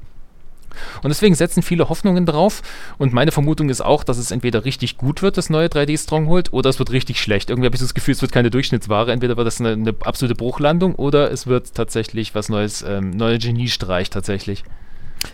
[1.02, 2.62] Und deswegen setzen viele Hoffnungen drauf.
[2.98, 6.52] Und meine Vermutung ist auch, dass es entweder richtig gut wird, das neue 3D Stronghold,
[6.52, 7.50] oder es wird richtig schlecht.
[7.50, 9.12] Irgendwie habe ich das Gefühl, es wird keine Durchschnittsware.
[9.12, 13.38] Entweder wird das eine, eine absolute Bruchlandung oder es wird tatsächlich was Neues, ähm, neuer
[13.38, 14.64] Geniestreich tatsächlich.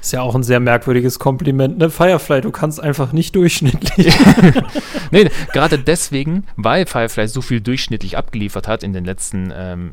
[0.00, 1.90] Ist ja auch ein sehr merkwürdiges Kompliment, ne?
[1.90, 4.14] Firefly, du kannst einfach nicht durchschnittlich.
[5.10, 9.92] nee, gerade deswegen, weil Firefly so viel durchschnittlich abgeliefert hat in den letzten ähm,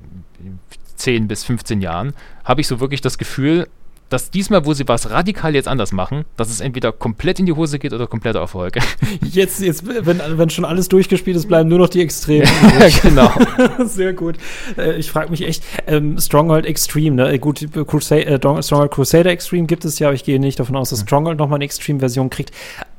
[0.96, 3.68] 10 bis 15 Jahren, habe ich so wirklich das Gefühl,
[4.12, 7.54] dass diesmal, wo sie was radikal jetzt anders machen, dass es entweder komplett in die
[7.54, 8.78] Hose geht oder kompletter Erfolg.
[9.24, 12.48] Jetzt, jetzt wenn, wenn schon alles durchgespielt ist, bleiben nur noch die Extremen.
[13.02, 13.32] genau.
[13.86, 14.36] Sehr gut.
[14.78, 17.40] Äh, ich frage mich echt, ähm, Stronghold Extreme, ne?
[17.40, 20.90] Gut, Crusade, äh, Stronghold Crusader Extreme gibt es ja, aber ich gehe nicht davon aus,
[20.90, 21.08] dass hm.
[21.08, 22.52] Stronghold nochmal eine Extreme-Version kriegt.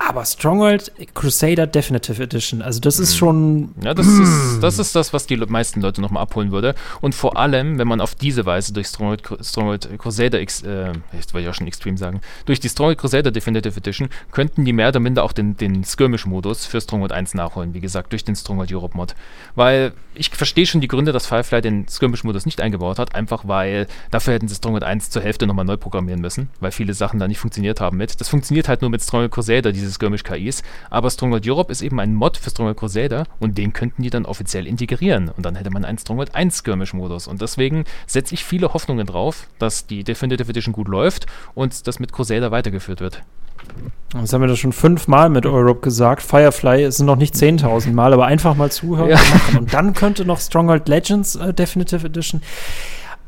[0.08, 3.18] Aber Stronghold Crusader Definitive Edition, also das ist hm.
[3.18, 3.74] schon.
[3.82, 6.74] Ja, das ist, das ist das, was die meisten Leute nochmal abholen würde.
[7.00, 11.34] Und vor allem, wenn man auf diese Weise durch Stronghold, Stronghold Crusader X, äh, jetzt
[11.34, 14.88] wollte ich auch schon Extreme sagen, durch die Stronghold Crusader Definitive Edition könnten die mehr
[14.88, 18.72] oder minder auch den, den Skirmish-Modus für Stronghold 1 nachholen, wie gesagt, durch den Stronghold
[18.72, 19.14] Europe Mod.
[19.54, 23.86] Weil ich verstehe schon die Gründe, dass Firefly den Skirmish-Modus nicht eingebaut hat, einfach weil
[24.10, 27.28] dafür hätten sie Stronghold 1 zur Hälfte nochmal neu programmieren müssen, weil viele Sachen da
[27.28, 28.20] nicht funktioniert haben mit.
[28.20, 32.14] Das funktioniert halt nur mit Stronghold Crusader, diese Skirmish-KIs, aber Stronghold Europe ist eben ein
[32.14, 35.84] Mod für Stronghold Crusader und den könnten die dann offiziell integrieren und dann hätte man
[35.84, 40.72] einen Stronghold 1 Skirmish-Modus und deswegen setze ich viele Hoffnungen drauf, dass die Definitive Edition
[40.72, 43.22] gut läuft und das mit Crusader weitergeführt wird.
[44.12, 46.22] Das haben wir das schon fünfmal mit Europe gesagt.
[46.22, 49.20] Firefly sind noch nicht 10.000 Mal, aber einfach mal zuhören ja.
[49.52, 52.42] und, und dann könnte noch Stronghold Legends äh, Definitive Edition.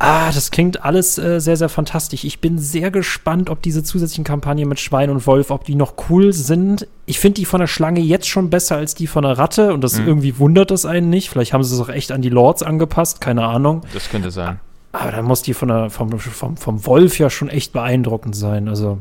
[0.07, 2.24] Ah, das klingt alles äh, sehr, sehr fantastisch.
[2.24, 5.94] Ich bin sehr gespannt, ob diese zusätzlichen Kampagnen mit Schwein und Wolf, ob die noch
[6.11, 6.86] cool sind.
[7.07, 9.82] Ich finde die von der Schlange jetzt schon besser als die von der Ratte und
[9.82, 10.07] das mhm.
[10.07, 11.30] irgendwie wundert das einen nicht.
[11.30, 13.80] Vielleicht haben sie es auch echt an die Lords angepasst, keine Ahnung.
[13.94, 14.61] Das könnte sein.
[14.92, 18.68] Aber dann muss die von der, vom, vom, vom Wolf ja schon echt beeindruckend sein.
[18.68, 18.98] Also.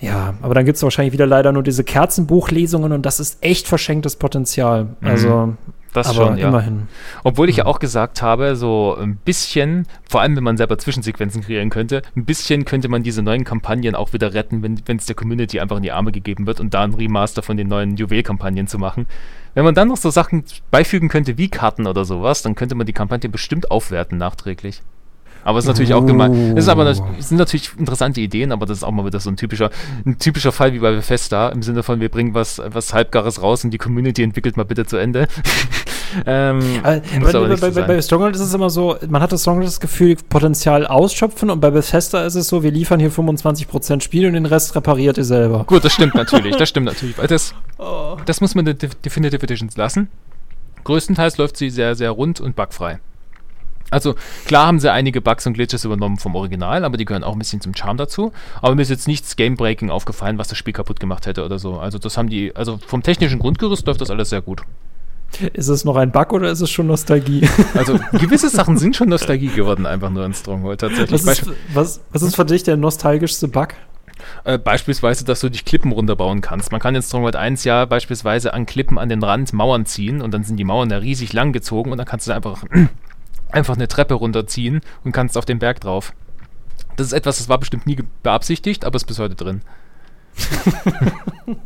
[0.00, 3.68] Ja, aber dann gibt es wahrscheinlich wieder leider nur diese Kerzenbuchlesungen und das ist echt
[3.68, 4.96] verschenktes Potenzial.
[5.00, 5.06] Mhm.
[5.06, 5.54] Also,
[5.96, 6.48] das aber schon, ja.
[6.48, 6.88] immerhin.
[7.22, 11.42] Obwohl ich ja auch gesagt habe, so ein bisschen, vor allem wenn man selber Zwischensequenzen
[11.42, 15.16] kreieren könnte, ein bisschen könnte man diese neuen Kampagnen auch wieder retten, wenn es der
[15.16, 18.66] Community einfach in die Arme gegeben wird und da ein Remaster von den neuen Juwel-Kampagnen
[18.66, 19.06] zu machen.
[19.54, 22.86] Wenn man dann noch so Sachen beifügen könnte wie Karten oder sowas, dann könnte man
[22.86, 24.82] die Kampagne bestimmt aufwerten nachträglich.
[25.44, 26.56] Aber es ist natürlich auch gemein.
[26.56, 29.30] Es, ist aber, es sind natürlich interessante Ideen, aber das ist auch mal wieder so
[29.30, 29.70] ein typischer,
[30.06, 33.62] ein typischer Fall wie bei Bethesda, im Sinne von, wir bringen was, was Halbgares raus
[33.62, 35.28] und die Community entwickelt mal bitte zu Ende.
[36.26, 39.66] ähm, aber, aber bei, bei, bei, Stronghold ist es immer so, man hat das Stronghold
[39.66, 44.26] das Gefühl, Potenzial ausschöpfen und bei Bethesda ist es so, wir liefern hier 25% Spiel
[44.26, 45.64] und den Rest repariert ihr selber.
[45.64, 48.16] Gut, das stimmt natürlich, das stimmt natürlich, weil das, oh.
[48.24, 50.08] das muss man den Definitive Editions lassen.
[50.84, 52.98] Größtenteils läuft sie sehr, sehr rund und bugfrei.
[53.94, 54.14] Also
[54.44, 57.38] klar haben sie einige Bugs und Glitches übernommen vom Original, aber die gehören auch ein
[57.38, 58.32] bisschen zum Charme dazu.
[58.60, 61.78] Aber mir ist jetzt nichts Gamebreaking aufgefallen, was das Spiel kaputt gemacht hätte oder so.
[61.78, 64.62] Also das haben die, also vom technischen Grundgerüst läuft das alles sehr gut.
[65.52, 67.48] Ist es noch ein Bug oder ist es schon Nostalgie?
[67.74, 71.26] Also gewisse Sachen sind schon Nostalgie geworden, einfach nur in Stronghold tatsächlich.
[71.26, 73.68] Was ist, was, was ist für dich der nostalgischste Bug?
[74.44, 76.72] Äh, beispielsweise, dass du dich Klippen runterbauen kannst.
[76.72, 80.32] Man kann in Stronghold 1 ja beispielsweise an Klippen an den Rand Mauern ziehen und
[80.32, 82.64] dann sind die Mauern da riesig lang gezogen und dann kannst du einfach
[83.54, 86.12] einfach eine Treppe runterziehen und kannst auf den Berg drauf.
[86.96, 89.62] Das ist etwas, das war bestimmt nie beabsichtigt, aber ist bis heute drin.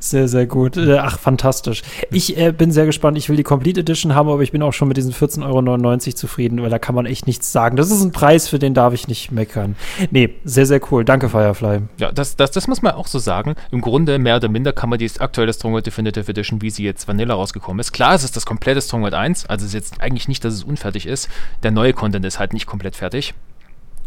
[0.00, 0.76] Sehr, sehr gut.
[0.76, 1.82] Äh, ach, fantastisch.
[2.10, 3.18] Ich äh, bin sehr gespannt.
[3.18, 6.14] Ich will die Complete Edition haben, aber ich bin auch schon mit diesen 14,99 Euro
[6.14, 7.76] zufrieden, weil da kann man echt nichts sagen.
[7.76, 9.76] Das ist ein Preis, für den darf ich nicht meckern.
[10.10, 11.04] Nee, sehr, sehr cool.
[11.04, 11.80] Danke, Firefly.
[11.98, 13.54] Ja, das, das, das muss man auch so sagen.
[13.70, 17.08] Im Grunde, mehr oder minder, kann man die aktuelle Stronghold Definitive Edition, wie sie jetzt
[17.08, 17.92] Vanilla rausgekommen ist.
[17.92, 20.64] Klar, es ist das komplette Stronghold 1, also es ist jetzt eigentlich nicht, dass es
[20.64, 21.28] unfertig ist.
[21.62, 23.34] Der neue Content ist halt nicht komplett fertig.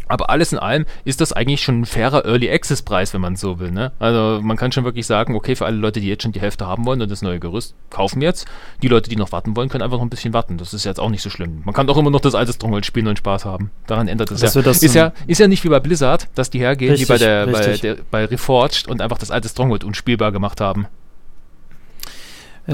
[0.08, 3.36] Aber alles in allem ist das eigentlich schon ein fairer Early Access Preis, wenn man
[3.36, 3.70] so will.
[3.70, 3.92] Ne?
[3.98, 6.66] Also man kann schon wirklich sagen, okay, für alle Leute, die jetzt schon die Hälfte
[6.66, 8.46] haben wollen und das neue Gerüst kaufen jetzt,
[8.82, 10.58] die Leute, die noch warten wollen, können einfach noch ein bisschen warten.
[10.58, 11.62] Das ist jetzt auch nicht so schlimm.
[11.64, 13.70] Man kann doch immer noch das alte Stronghold spielen und Spaß haben.
[13.86, 14.60] Daran ändert es ja.
[14.60, 15.12] Ist ja.
[15.26, 17.96] Ist ja nicht wie bei Blizzard, dass die hergehen, richtig, wie bei, der, bei, der,
[18.10, 20.86] bei Reforged und einfach das alte Stronghold unspielbar gemacht haben.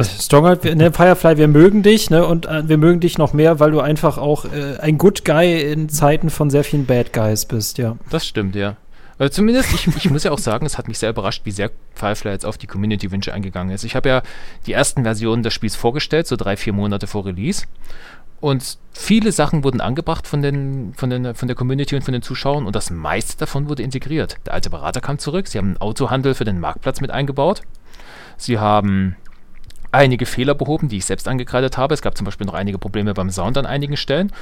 [0.00, 3.72] Stronghold, ne, Firefly, wir mögen dich, ne, und äh, wir mögen dich noch mehr, weil
[3.72, 7.78] du einfach auch äh, ein Good Guy in Zeiten von sehr vielen Bad Guys bist,
[7.78, 7.96] ja.
[8.10, 8.76] Das stimmt, ja.
[9.18, 11.70] Also zumindest, ich, ich muss ja auch sagen, es hat mich sehr überrascht, wie sehr
[11.94, 13.84] Firefly jetzt auf die Community-Wünsche eingegangen ist.
[13.84, 14.22] Ich habe ja
[14.66, 17.64] die ersten Versionen des Spiels vorgestellt, so drei, vier Monate vor Release.
[18.40, 22.22] Und viele Sachen wurden angebracht von, den, von, den, von der Community und von den
[22.22, 24.38] Zuschauern und das meiste davon wurde integriert.
[24.46, 27.62] Der alte Berater kam zurück, sie haben einen Autohandel für den Marktplatz mit eingebaut.
[28.38, 29.14] Sie haben
[29.92, 31.94] einige Fehler behoben, die ich selbst angekreidet habe.
[31.94, 34.32] Es gab zum Beispiel noch einige Probleme beim Sound an einigen Stellen.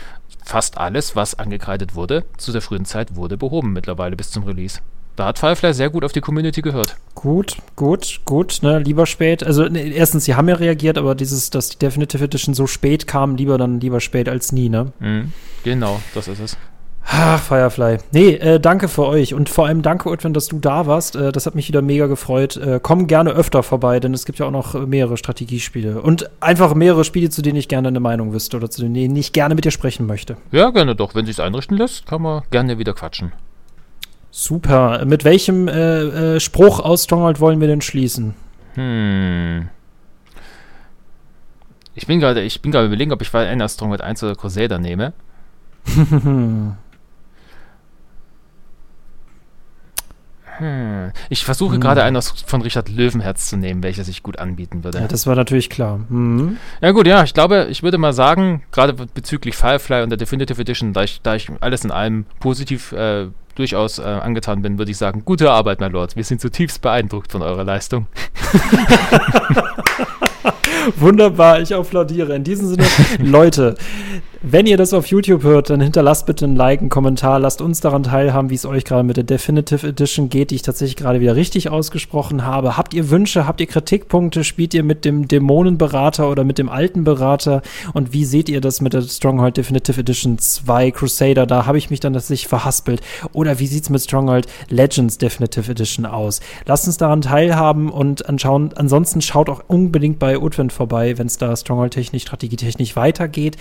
[0.44, 4.80] Fast alles, was angekreidet wurde, zu der frühen Zeit wurde behoben mittlerweile bis zum Release.
[5.16, 6.96] Da hat Firefly sehr gut auf die Community gehört.
[7.14, 9.42] Gut, gut, gut, ne, lieber spät.
[9.42, 13.06] Also ne, erstens, sie haben ja reagiert, aber dieses, dass die Definitive Edition so spät
[13.06, 14.92] kam, lieber dann lieber spät als nie, ne?
[15.00, 15.32] Mhm,
[15.62, 16.56] genau, das ist es.
[17.12, 17.98] Ach, Firefly.
[18.12, 21.16] Nee, äh, danke für euch und vor allem danke, Utwin, dass du da warst.
[21.16, 22.56] Äh, das hat mich wieder mega gefreut.
[22.56, 26.72] Äh, komm gerne öfter vorbei, denn es gibt ja auch noch mehrere Strategiespiele und einfach
[26.74, 29.64] mehrere Spiele, zu denen ich gerne eine Meinung wüsste oder zu denen ich gerne mit
[29.64, 30.36] dir sprechen möchte.
[30.52, 31.16] Ja, gerne doch.
[31.16, 33.32] Wenn sich's einrichten lässt, kann man gerne wieder quatschen.
[34.30, 35.04] Super.
[35.04, 38.34] Mit welchem äh, äh, Spruch aus Stronghold wollen wir denn schließen?
[38.74, 39.68] Hm.
[41.96, 45.12] Ich bin gerade, ich bin gerade überlegen, ob ich einer Stronghold 1 oder Crusader nehme.
[50.60, 51.12] Hm.
[51.30, 51.80] Ich versuche hm.
[51.80, 54.98] gerade einen von Richard Löwenherz zu nehmen, welcher sich gut anbieten würde.
[54.98, 56.00] Ja, das war natürlich klar.
[56.08, 56.58] Mhm.
[56.82, 60.60] Ja gut, ja, ich glaube, ich würde mal sagen, gerade bezüglich Firefly und der Definitive
[60.60, 64.90] Edition, da ich, da ich alles in allem positiv äh, durchaus äh, angetan bin, würde
[64.90, 66.14] ich sagen, gute Arbeit, mein Lord.
[66.16, 68.06] Wir sind zutiefst beeindruckt von eurer Leistung.
[70.96, 72.34] Wunderbar, ich applaudiere.
[72.34, 72.84] In diesem Sinne,
[73.18, 73.76] Leute,
[74.42, 77.80] wenn ihr das auf YouTube hört, dann hinterlasst bitte ein Like, einen Kommentar, lasst uns
[77.80, 81.20] daran teilhaben, wie es euch gerade mit der Definitive Edition geht, die ich tatsächlich gerade
[81.20, 82.78] wieder richtig ausgesprochen habe.
[82.78, 87.04] Habt ihr Wünsche, habt ihr Kritikpunkte, spielt ihr mit dem Dämonenberater oder mit dem alten
[87.04, 87.60] Berater
[87.92, 91.44] und wie seht ihr das mit der Stronghold Definitive Edition 2 Crusader?
[91.44, 93.02] Da habe ich mich dann tatsächlich verhaspelt.
[93.34, 96.40] Oder wie sieht es mit Stronghold Legends Definitive Edition aus?
[96.64, 98.70] Lasst uns daran teilhaben und anschauen.
[98.74, 103.58] Ansonsten schaut auch unbedingt bei Utwin vorbei, wenn es da Stronghold-technisch, strategietechnisch weitergeht.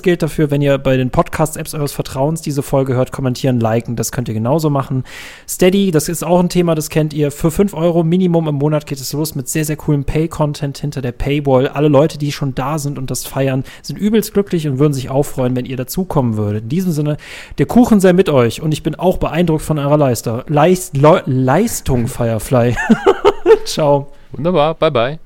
[0.00, 3.96] Gleiches gilt dafür, wenn ihr bei den Podcast-Apps eures Vertrauens diese Folge hört, kommentieren, liken.
[3.96, 5.04] Das könnt ihr genauso machen.
[5.48, 7.30] Steady, das ist auch ein Thema, das kennt ihr.
[7.30, 11.02] Für 5 Euro Minimum im Monat geht es los mit sehr, sehr coolem Pay-Content hinter
[11.02, 11.68] der Paywall.
[11.68, 15.10] Alle Leute, die schon da sind und das feiern, sind übelst glücklich und würden sich
[15.10, 16.64] auch freuen, wenn ihr dazukommen würdet.
[16.64, 17.16] In diesem Sinne,
[17.58, 20.44] der Kuchen sei mit euch und ich bin auch beeindruckt von eurer Leister.
[20.48, 22.76] Leist, Le Leistung, Firefly.
[23.64, 24.08] Ciao.
[24.32, 25.20] Wunderbar, bye bye.